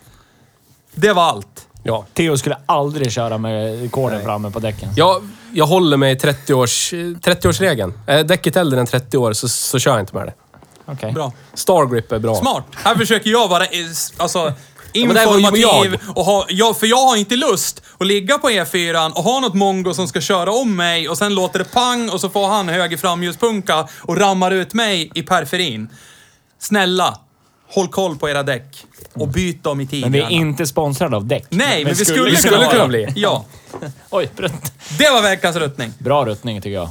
[0.96, 1.68] Det var allt.
[1.84, 2.06] Ja.
[2.14, 4.90] Theo skulle aldrig köra med koden framme på däcken.
[4.96, 7.94] Jag, jag håller mig i 30-års, 30-årsregeln.
[8.08, 10.34] Är däcket äldre än 30 år så, så kör jag inte med det.
[10.86, 11.12] Okej.
[11.12, 11.34] Bra.
[11.54, 12.36] Stargrip är bra.
[12.36, 12.64] Smart.
[12.76, 13.70] Här försöker jag vara eh,
[14.18, 14.54] alltså,
[14.94, 16.00] men det här var ju informativ.
[16.06, 16.18] jag.
[16.18, 19.54] Och ha, ja, för jag har inte lust att ligga på E4 och ha något
[19.54, 22.70] mongo som ska köra om mig och sen låter det pang och så får han
[22.70, 25.90] höger framhjulspunka och rammar ut mig i periferin.
[26.60, 27.18] Snälla,
[27.70, 30.02] håll koll på era däck och byt dem i tid.
[30.02, 30.36] Men vi är gärna.
[30.36, 31.46] inte sponsrade av däck.
[31.50, 33.08] Nej, men vi skulle, vi skulle kunna, bli.
[33.16, 33.46] Ja.
[34.10, 34.74] Oj, rutt.
[34.98, 35.94] Det var veckans ruttning.
[35.98, 36.90] Bra ruttning tycker jag.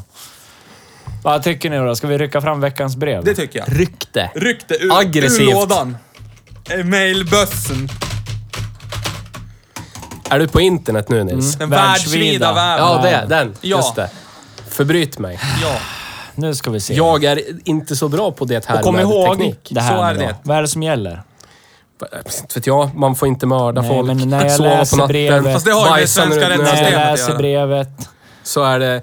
[1.23, 1.97] Vad tycker ni då?
[1.97, 3.25] Ska vi rycka fram veckans brev?
[3.25, 3.81] Det tycker jag.
[3.81, 4.31] Rykte.
[4.35, 5.49] Ryckte ur, Aggressivt.
[5.49, 5.97] ur lådan.
[6.71, 7.89] Eh, Mailbössen.
[10.31, 11.57] Är du på internet nu Nils?
[11.57, 12.53] Den Världsvida.
[12.53, 12.87] världsvida världen.
[12.87, 13.35] Ja, det.
[13.35, 13.57] Den.
[13.61, 13.77] Ja.
[13.77, 14.11] Just det.
[14.69, 15.41] Förbryt mig.
[15.63, 15.77] Ja.
[16.39, 16.95] Nu ska vi se.
[16.95, 19.69] Jag är inte så bra på det här och kom med ihåg teknik.
[19.71, 20.37] det här Så är det.
[20.43, 21.23] Vad är det som gäller?
[22.41, 25.03] Inte vet jag, man får inte mörda Nej, folk, men när jag sova läser på
[25.03, 27.29] natten, brevet- Fast det har ju med bajsa när svenska du- När jag att läser
[27.29, 27.39] göra.
[27.39, 27.89] brevet.
[28.43, 29.03] så är det...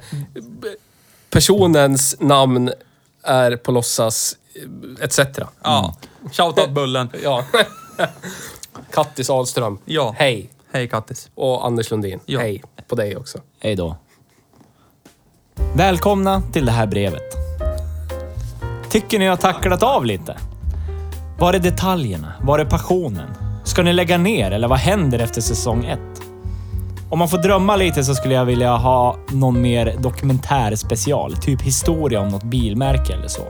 [1.29, 2.71] Personens namn
[3.23, 4.35] är på låtsas,
[5.01, 5.19] etc.
[5.63, 5.95] Ja.
[6.31, 7.09] Shoutout Bullen.
[7.23, 7.43] Ja.
[8.91, 9.77] Kattis Ahlström.
[9.85, 10.15] Ja.
[10.17, 10.49] Hej.
[10.71, 11.29] Hej Kattis.
[11.35, 12.19] Och Anders Lundin.
[12.25, 12.39] Ja.
[12.39, 13.39] Hej på dig också.
[13.59, 13.95] Hej då.
[15.55, 17.21] Välkomna till det här brevet.
[18.89, 20.37] Tycker ni har tacklat av lite?
[21.39, 22.33] Var är detaljerna?
[22.41, 23.29] Var är passionen?
[23.63, 26.21] Ska ni lägga ner eller vad händer efter säsong ett?
[27.09, 31.35] Om man får drömma lite så skulle jag vilja ha någon mer dokumentär special.
[31.35, 33.43] Typ historia om något bilmärke eller så.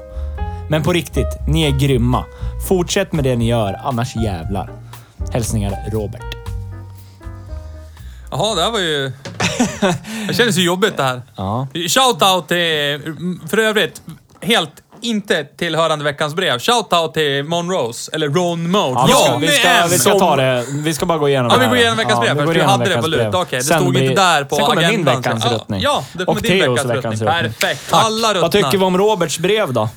[0.70, 2.26] Men på riktigt, ni är grymma.
[2.68, 4.70] Fortsätt med det ni gör, annars jävlar.
[5.32, 6.34] Hälsningar Robert.
[8.38, 9.11] Jaha, det här var ju...
[10.27, 11.21] Det kändes ju jobbigt det här.
[11.36, 11.67] Ja.
[11.73, 13.01] Shoutout till...
[13.49, 14.01] För övrigt,
[14.41, 14.71] helt
[15.01, 16.59] inte tillhörande veckans brev.
[16.59, 19.01] Shoutout till Monrose, eller Ron Mode.
[19.09, 20.65] Ja, vi, ska, vi, ska, vi ska ta det.
[20.69, 21.69] Vi ska bara gå igenom Ja, det vi här.
[21.69, 22.55] går igenom veckans brev vi först.
[22.55, 23.27] igenom hade det på lut.
[23.33, 25.13] Okej, det Sen stod blir- inte där på Sen kommer agendan.
[25.13, 25.81] min veckans Ja, ruttning.
[25.81, 27.19] Ja, det kommer Och din veckans, ruttning.
[27.27, 27.81] Perfekt.
[27.93, 28.41] Alla ruttnar.
[28.41, 29.89] Vad tycker vi om Roberts brev då?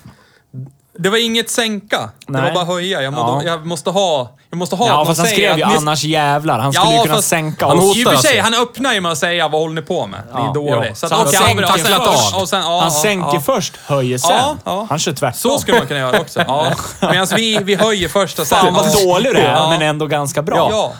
[0.99, 1.99] Det var inget sänka.
[2.26, 2.42] Det Nej.
[2.42, 3.03] var bara höja.
[3.03, 3.42] Jag, må, Ja.
[3.51, 4.34] jag måste ha...
[4.51, 6.59] Jag måste ha Ja, fast man han säger skrev ju ni- annars jävlar.
[6.59, 7.84] Han Ja, skulle ju kunna fast- sänka han oss.
[7.84, 8.57] hotar I och för sig, alltså.
[8.57, 10.20] han öppnar ju med att säga vad håller ni på med?
[10.20, 10.86] Ni Ja, är dåliga.
[10.88, 10.94] ja.
[10.94, 12.40] Så, Så han okej, sänker ja, först- av.
[12.42, 13.40] och sen, ja, Han ja, sänker ja.
[13.40, 14.30] först, höjer sen.
[14.36, 14.86] Ja, ja.
[14.90, 15.38] Han kör tvärtom.
[15.53, 16.40] Så skulle man kunna göra också.
[16.46, 16.66] Ja.
[17.01, 18.59] Medan vi, vi höjer först och sen...
[18.59, 19.68] Fan vad dålig du är, Ja.
[19.70, 20.68] men ändå ganska bra.
[20.70, 20.92] Ja.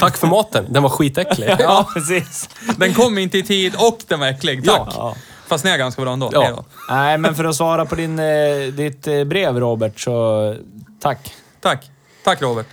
[0.00, 0.66] Tack för maten.
[0.68, 1.56] Den var skitäcklig.
[1.58, 2.48] Ja, precis.
[2.76, 4.64] Den kom inte i tid och den var äcklig.
[4.64, 4.94] Tack.
[5.50, 6.30] Fast den är ganska bra ändå.
[6.32, 6.64] Ja.
[6.88, 8.24] Nej, men för att svara på din, eh,
[8.72, 10.54] ditt eh, brev Robert, så
[11.00, 11.34] tack.
[11.60, 11.90] Tack.
[12.24, 12.66] Tack Robert.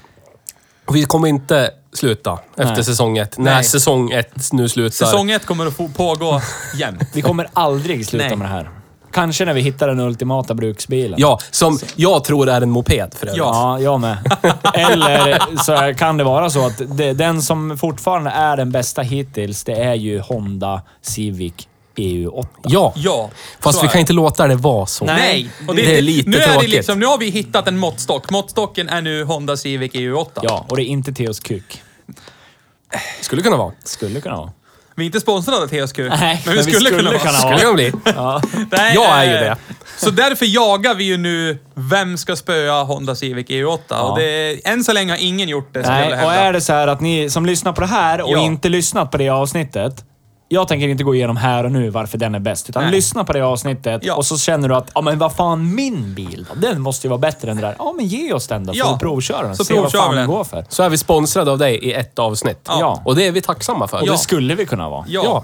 [0.86, 2.84] Och vi kommer inte sluta efter Nej.
[2.84, 3.38] säsong ett.
[3.38, 3.63] När Nej.
[3.63, 5.05] säsong ett nu slutar.
[5.05, 6.41] Säsong ett kommer att pågå
[6.75, 7.09] jämt.
[7.13, 8.36] Vi kommer aldrig sluta Nej.
[8.36, 8.69] med det här.
[9.11, 11.19] Kanske när vi hittar den ultimata bruksbilen.
[11.19, 13.38] Ja, som jag tror är en moped för övrigt.
[13.38, 14.17] Ja, jag med.
[14.73, 19.63] Eller så kan det vara så att det, den som fortfarande är den bästa hittills,
[19.63, 21.53] det är ju Honda Civic
[21.98, 22.48] EU8.
[22.64, 22.93] Ja.
[22.95, 23.30] Ja.
[23.60, 24.00] Fast vi kan det.
[24.00, 25.06] inte låta det vara så.
[25.06, 25.50] Nej.
[25.68, 26.72] Och det, är lite nu är tråkigt.
[26.72, 28.30] det liksom, Nu har vi hittat en måttstock.
[28.30, 30.28] Måttstocken är nu Honda Civic EU8.
[30.41, 31.82] Ja, och det är inte Theos kuk.
[33.22, 33.72] Skulle kunna vara.
[33.84, 34.52] Skulle kunna vara.
[34.95, 35.98] Vi är inte sponsrade av TSQ.
[35.98, 37.20] Nej, men vi skulle, kunna vara.
[37.20, 37.91] Skulle kunna bli.
[38.06, 38.41] Ja.
[38.72, 39.58] Nej, Jag är ju eh, det.
[39.98, 44.00] Så därför jagar vi ju nu vem ska spöa Honda Civic EU8.
[44.00, 46.74] Och det, än så länge har ingen gjort det, skulle Nej, och är det så
[46.74, 48.39] här att ni som lyssnar på det här och Ja.
[48.39, 50.04] inte lyssnat på det avsnittet,
[50.50, 52.70] Jag tänker inte gå igenom här och nu varför den är bäst.
[52.70, 52.91] Utan Nej.
[52.91, 54.16] lyssna på det avsnittet Ja.
[54.16, 56.60] och så känner du att, ja men vad fan, min bil då?
[56.60, 57.76] Den måste ju vara bättre än det där.
[57.80, 58.93] Ja men ge oss den då, så Ja.
[58.93, 59.56] vi provköra den.
[59.56, 60.36] Så Se vad provkör fan vi den den.
[60.38, 60.66] går för.
[60.70, 62.60] Så är vi sponsrade av dig i ett avsnitt.
[62.68, 63.02] Ja.
[63.06, 64.02] Och det är vi tacksamma för.
[64.02, 65.06] Och det skulle vi kunna vara.
[65.08, 65.43] Ja.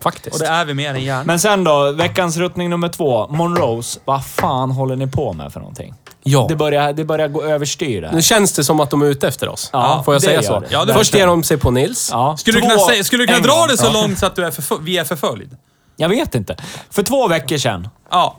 [0.00, 0.34] faktiskt.
[0.36, 1.24] Och det är vi mer än gärna.
[1.24, 3.26] Men sen då, veckans ruttning nummer två.
[3.28, 4.00] Monrose.
[4.04, 5.94] Vad fan håller ni på med för någonting?
[6.26, 6.46] Ja.
[6.48, 8.12] Det börjar, det börjar gå överstyr där.
[8.12, 9.70] Nu känns det som att de är ute efter oss.
[9.72, 10.60] Ja, Får jag det säga gör så?
[10.60, 10.66] det.
[10.70, 12.08] Ja, det Först ger de sig på Nils.
[12.12, 12.36] Ja.
[12.36, 13.68] skulle, du Två- kunna, säga, skulle du kunna en dra gång.
[13.68, 13.92] det så Ja.
[14.02, 15.56] långt så att du är förfö- vi är förföljd?
[15.96, 16.56] Jag vet inte.
[16.90, 18.36] För två veckor sedan, Ja.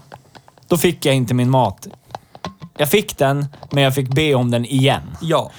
[0.68, 1.88] då fick jag inte min mat.
[2.78, 5.18] Jag fick den, men jag fick be om den igen.
[5.22, 5.52] Ja.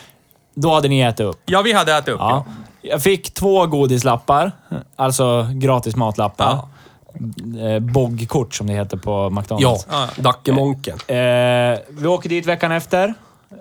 [0.54, 1.40] Då hade ni ätit upp.
[1.46, 2.20] Ja, vi hade ätit upp.
[2.20, 2.44] Ja.
[2.82, 4.52] Jag fick två godislappar,
[4.96, 6.44] alltså gratis matlappar.
[6.50, 6.68] Ja.
[7.60, 9.86] Eh, Boggkort som det heter på McDonalds.
[9.90, 10.22] Ja, Ja.
[10.22, 10.98] Dackemonken.
[11.06, 13.14] Eh, vi åker dit veckan efter.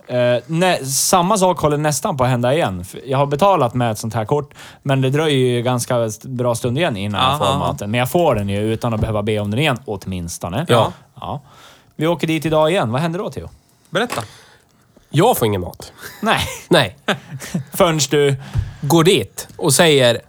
[0.07, 2.85] Eh, nä, samma sak håller nästan på att hända igen.
[3.05, 4.53] Jag har betalat med ett sånt här kort,
[4.83, 7.59] men det dröjer ju ganska bra stund igen innan jag får Aha.
[7.59, 7.91] maten.
[7.91, 10.65] Men jag får den ju utan att behöva be om den igen, åtminstone.
[10.69, 10.91] Ja.
[11.15, 11.41] ja.
[11.95, 12.91] Vi åker dit idag igen.
[12.91, 13.49] Vad händer då, Theo?
[13.89, 14.23] Berätta.
[15.09, 15.91] Jag får ingen mat.
[16.21, 16.39] Nej,
[16.69, 16.97] Nej.
[17.73, 18.35] förrän du...
[18.81, 20.21] Går dit och säger...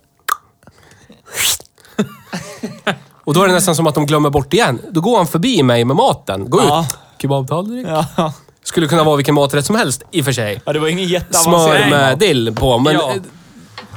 [3.28, 4.80] Och då är det nästan som att de glömmer bort igen.
[4.90, 6.50] Då går han förbi mig med maten.
[6.50, 6.80] Gå Ja.
[6.88, 6.98] ut.
[7.22, 7.86] Kebabtallrik.
[8.16, 10.62] Ja, Skulle kunna vara vilken maträtt som helst i och för sig.
[10.66, 12.20] ja det var ingen Smör jätteavancerad med mat.
[12.20, 12.78] dill på.
[12.78, 13.12] Men, Ja.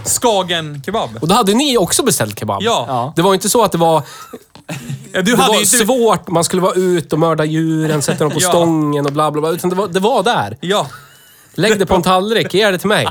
[0.06, 1.10] Skagen kebab.
[1.22, 2.62] Och då hade ni också beställt kebab.
[2.64, 2.86] Ja.
[2.88, 3.14] Ja.
[3.16, 4.04] Det var inte så att det var,
[5.12, 5.78] Ja, Du det hade var ju inte...
[5.78, 8.50] svårt, man skulle vara ut och mörda djuren, sätta dem på Ja.
[8.50, 9.50] stången och bla bla bla.
[9.50, 10.58] Utan det var, det var där.
[10.62, 10.88] Ja.
[11.54, 13.08] Lägg det på en tallrik, ge det till mig.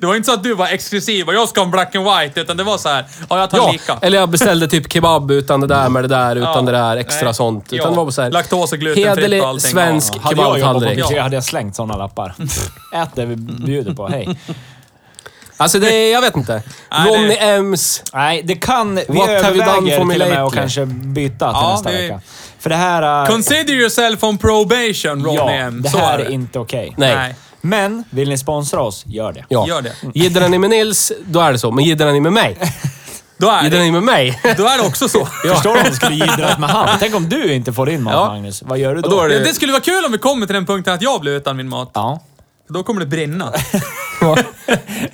[0.00, 2.04] Det var inte så att du var exklusiv och jag ska ha en black and
[2.06, 3.04] white, utan det var så här.
[3.30, 3.98] Ja, jag tar Ja, lika.
[4.02, 6.72] eller jag beställde typ kebab utan det där med det där, utan Ja.
[6.72, 7.34] det där extra Nej.
[7.34, 7.72] sånt.
[7.72, 7.90] Utan Ja.
[7.90, 9.70] det var så här, Laktos och glutenfritt hederlig och allting.
[9.70, 10.20] svensk Ja.
[10.22, 10.96] Hade kebabtallrik.
[10.98, 12.34] pizzeria hade jag slängt såna lappar.
[12.94, 14.38] Ät det vi bjuder på, hej.
[15.56, 16.52] Alltså det är, jag vet inte.
[16.90, 18.02] Nej, det- Ronny Ems.
[18.12, 18.94] Nej, det kan...
[18.94, 21.60] Vi What have you done överväger for me till och med att kanske byta till
[21.62, 22.20] Ja, nästa det- vecka.
[22.58, 23.22] För det här...
[23.22, 25.82] äh, Consider yourself on probation, Ronny ja, M.
[25.82, 26.94] det Så här är är inte okej.
[26.96, 27.14] Nej.
[27.16, 27.34] Nej.
[27.64, 29.44] Men, vill ni sponsra oss, gör det.
[29.48, 29.68] Ja.
[29.68, 29.92] Gör det.
[30.14, 31.70] Jiddrar ni med Nils, då är det så.
[31.70, 32.56] Men jiddrar ni med mig,
[33.38, 34.40] Då är jiddrar ni det, med mig.
[34.56, 35.24] då är det också så.
[35.42, 36.88] Förstår du om du skulle jiddrat med han?
[37.00, 38.26] Tänk om du inte får din mat, Ja.
[38.26, 38.62] Magnus.
[38.62, 39.08] Vad gör du då?
[39.08, 41.02] Då är Ja, det- Det skulle vara kul om vi kommer till den punkten att
[41.02, 41.90] jag blir utan min mat.
[41.94, 42.20] Ja.
[42.68, 43.52] Då kommer det brinna.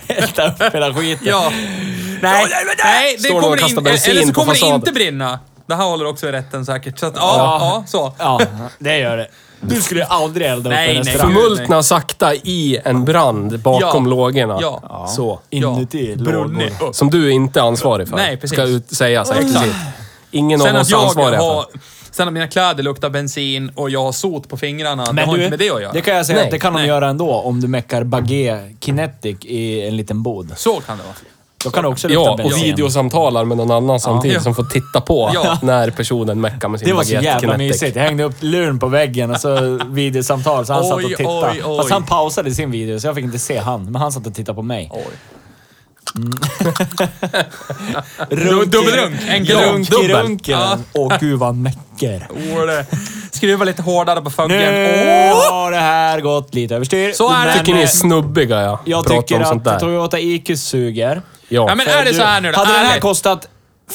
[0.09, 1.26] Elda upp hela skiten.
[1.26, 1.53] Ja.
[2.22, 2.46] Nej,
[2.84, 3.82] nej det Står någon och kommer kastar inte...
[3.90, 4.74] bensin Eller så på kommer det fasaden.
[4.80, 5.38] inte brinna.
[5.66, 6.98] Det här håller också i rätten säkert.
[6.98, 8.14] Så att, ja, ja, så.
[8.18, 8.40] Ja,
[8.78, 9.28] det gör det.
[9.61, 11.12] Du skulle ju aldrig elda upp Nej, en nej.
[11.14, 11.34] restaurang.
[11.34, 14.11] Förmultna sakta i en brand bakom Ja.
[14.11, 14.58] lågorna.
[14.61, 15.06] Ja.
[15.16, 15.40] Så.
[15.50, 16.88] Inuti Brunnit lågor.
[16.88, 16.94] upp.
[16.94, 18.16] Som du inte är ansvarig för.
[18.16, 18.56] Nej, precis.
[18.58, 19.44] Ska ut, sägas Exakt.
[19.50, 19.76] explicit.
[20.30, 21.62] Ingen Sen av att oss är jag ansvariga har...
[21.62, 21.80] för.
[22.12, 25.50] Sen att mina kläder luktar bensin och jag har sot på fingrarna, det har inte
[25.50, 25.92] med det att göra.
[25.92, 26.44] det kan jag säga Nej.
[26.44, 26.88] att det kan de Nej.
[26.88, 30.52] göra ändå om du meckar bagé kinetic i en liten bod.
[30.56, 31.14] Så kan det vara.
[31.64, 32.62] Då kan också lukta Ja, och bensin.
[32.62, 34.42] videosamtalar med någon annan samtidigt Ja.
[34.42, 35.58] som får titta på Ja.
[35.62, 37.80] när personen meckar med sin Det var så baguette jävla Kinetic.
[37.82, 37.96] mysigt.
[37.96, 41.50] Jag hängde upp luren på väggen och så videosamtal, så han satt och tittade.
[41.52, 41.76] oj, oj.
[41.78, 43.84] Fast han pausade sin video, så jag fick inte se han.
[43.84, 44.90] Men han satt och tittade på mig.
[44.92, 45.02] Oj.
[48.30, 49.14] Runk, dubbelrunk.
[49.28, 49.88] En Runk glunk.
[49.88, 50.11] i Dubbel.
[50.22, 50.58] runken.
[50.61, 50.78] Ja.
[50.94, 52.28] Åh gud vad mäcker.
[52.30, 52.86] Åh, det.
[53.30, 54.58] Skruva lite hårdare på fuggen.
[54.58, 55.52] Nu Åh!
[55.52, 57.12] har det här gått lite överstyr.
[57.12, 57.58] Så är det.
[57.58, 58.80] Tycker ni är eh, snubbiga ja.
[58.84, 59.86] Jag Prata tycker om sånt att där.
[59.86, 61.22] Toyota IQ suger.
[61.51, 61.74] Ja, Ja.
[61.74, 62.59] men är det så här nu då?
[62.59, 63.03] Hade den här Ärligt.
[63.03, 63.48] kostat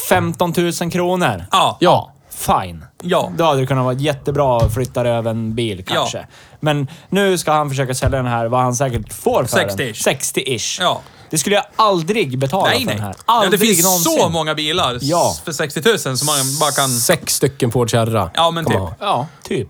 [0.08, 1.76] 15 000 kronor, Ja.
[1.80, 2.12] Ja.
[2.30, 2.84] fine.
[3.02, 3.30] Ja.
[3.36, 6.26] Då hade det kunnat vara jättebra att flytta över en bil kanske.
[6.60, 9.76] Men nu ska han försöka sälja den här, vad han säkert får för 60-ish.
[9.76, 10.14] den.
[10.14, 10.78] 60-ish.
[10.82, 11.00] Ja.
[11.30, 12.94] Det skulle jag aldrig betala Nej, för nej.
[12.96, 13.14] den här.
[13.26, 14.18] Ja, Aldrig det finns någonsin.
[14.20, 15.34] så många bilar Ja.
[15.44, 16.88] för 60 000 som man bara kan...
[16.88, 18.30] Sex stycken Ford Kärra.
[18.34, 18.80] Ja, men kan typ.
[18.80, 18.94] ha.
[19.00, 19.68] Ja, typ.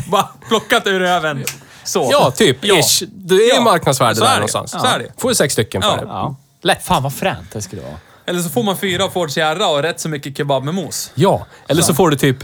[0.10, 1.44] Bara plockat ur röven.
[1.86, 2.08] Så.
[2.12, 2.56] Ja, typ.
[2.60, 2.78] Ja.
[2.78, 3.02] Ish.
[3.08, 3.60] Det är Ja.
[3.60, 4.70] marknadsvärde Så är där någonstans.
[4.70, 5.12] Så är det.
[5.18, 6.02] Får du sex stycken för det.
[6.06, 6.36] Ja.
[6.62, 6.84] Lätt.
[6.86, 7.94] Fan vad fränt det skulle vara.
[8.26, 11.10] Eller så får man fyra Ford Sierra och rätt så mycket kebab med mos.
[11.14, 11.46] Ja.
[11.68, 12.36] Eller så får du typ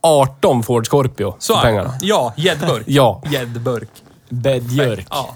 [0.00, 1.94] 18 Ford Scorpio Så för pengarna.
[2.00, 2.82] Ja, gäddburk.
[2.86, 3.22] Ja.
[3.32, 3.88] Gäddburk.
[4.28, 5.06] Bedjörk.
[5.10, 5.34] Ja.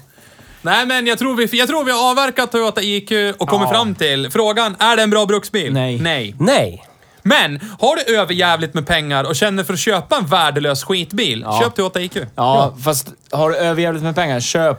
[0.63, 3.75] Nej, men jag tror, vi, jag tror vi har avverkat Toyota IQ och kommit Ja.
[3.75, 5.73] fram till frågan, är det en bra bruksbil?
[5.73, 5.99] Nej.
[5.99, 6.35] Nej.
[6.39, 6.85] Nej.
[7.27, 11.61] Men, har du överjävligt med pengar och känner för att köpa en värdelös skitbil, Ja.
[11.63, 12.17] köp Toyota IQ.
[12.35, 14.79] Ja, fast har du överjävligt med pengar, köp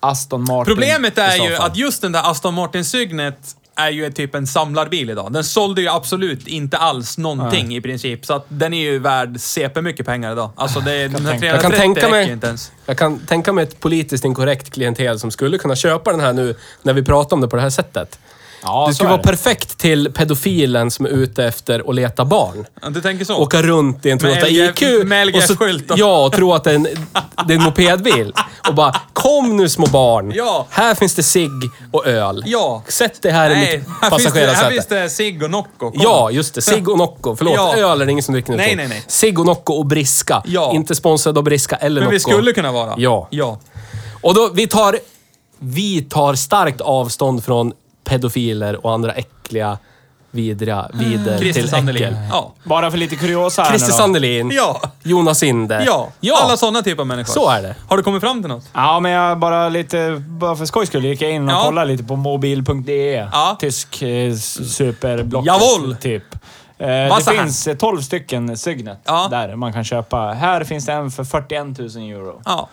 [0.00, 3.38] Aston Martin Problemet är ju att just den där Aston Martin-sygnet
[3.76, 5.32] är ju typ en samlarbil idag.
[5.32, 9.40] Den sålde ju absolut inte alls någonting i princip, så att den är ju värd
[9.40, 10.50] CP mycket pengar idag.
[10.56, 12.72] Alltså det är, den här tänka- 330 Jag kan tänka mig- inte ens.
[12.86, 16.54] Jag kan tänka mig ett politiskt inkorrekt klientel som skulle kunna köpa den här nu
[16.82, 18.18] när vi pratar om det på det här sättet.
[18.62, 19.28] Ja, så skulle vara det.
[19.28, 22.66] perfekt till pedofilen som är ute efter att leta barn.
[22.82, 23.36] Ja, Du tänker så?
[23.36, 24.82] Åka runt i en Toyota IQ.
[25.06, 25.56] med och så-.
[25.96, 26.82] Ja, och tro att det är en,
[27.46, 28.32] det är en mopedbil.
[28.68, 30.32] Och bara, kom nu små barn.
[30.34, 30.66] Ja.
[30.70, 31.50] Här finns det cigg
[31.92, 32.42] och öl.
[32.46, 32.82] Ja.
[32.88, 34.70] Sätt dig här i Nej, mitt här finns, det, här passagerarsäte.
[34.72, 35.68] finns det cigg och Nocco.
[35.90, 35.92] Kom.
[35.94, 36.62] Ja, just det.
[36.62, 37.36] Cigg och Nocco.
[37.36, 37.76] Förlåt, Ja.
[37.76, 38.56] öl är det ingen som dricker nu.
[38.56, 39.04] Nej, nej, nej.
[39.06, 40.42] Cigg och Nocco och Briska.
[40.46, 40.72] Ja.
[40.74, 42.12] Inte sponsrad av Briska eller Men Nocco.
[42.12, 42.94] vi skulle kunna vara.
[42.96, 43.28] Ja.
[43.30, 43.58] Ja.
[44.22, 44.98] Och då, vi tar,
[45.58, 47.72] vi tar starkt avstånd från
[48.08, 49.78] pedofiler och andra äckliga,
[50.30, 52.02] vidriga, vider Christer till Sandelin.
[52.04, 52.16] äckel.
[52.30, 52.52] Ja.
[52.64, 53.92] Bara för lite kuriosa här Christer.
[53.92, 54.50] Sandelin.
[54.50, 54.80] Ja.
[55.02, 55.82] Jonas Inde.
[55.86, 56.08] Ja.
[56.20, 56.38] ja.
[56.42, 57.32] Alla sådana typer av människor.
[57.32, 57.74] Så är det.
[57.88, 58.64] Har du kommit fram till något?
[58.72, 61.64] Ja, men jag bara lite, bara för skojs skull gick jag in och Ja.
[61.64, 63.12] kollade lite på mobil.de.
[63.32, 63.56] Ja.
[63.60, 65.46] Tysk eh, superblock.
[65.46, 65.96] Jawohl!
[66.00, 66.24] Typ.
[66.78, 69.28] Eh, det finns eh, 12 stycken Signet Ja.
[69.30, 70.32] där man kan köpa.
[70.32, 72.42] Här finns det en för 41 000 euro.
[72.44, 72.68] Ja.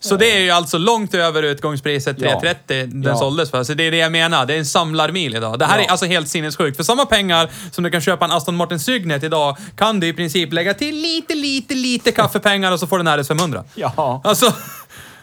[0.00, 2.40] Så det är ju alltså långt över utgångspriset Ja.
[2.40, 3.16] 330 den Ja.
[3.18, 3.64] såldes för.
[3.64, 4.46] Så det är det jag menar.
[4.46, 5.58] Det är en samlarmil idag.
[5.58, 5.84] Det här Ja.
[5.84, 6.76] är alltså helt sinnessjukt.
[6.76, 10.12] För samma pengar som du kan köpa en Aston Martin Signet idag kan du i
[10.12, 13.64] princip lägga till lite, lite, lite kaffepengar och så får du en RS 500.
[13.74, 14.20] Ja.
[14.24, 14.52] Alltså...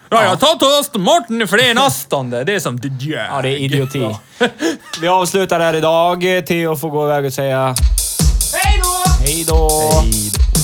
[0.09, 2.43] Ja, jag tar till Aston Martin för det är en Aston det.
[2.43, 2.79] Det är som...
[2.99, 4.15] Ja, det är idioti.
[5.01, 6.21] Vi avslutar här idag.
[6.47, 7.75] Theo får gå iväg och säga...
[8.53, 9.11] Hej då!
[9.25, 10.54] Hej då!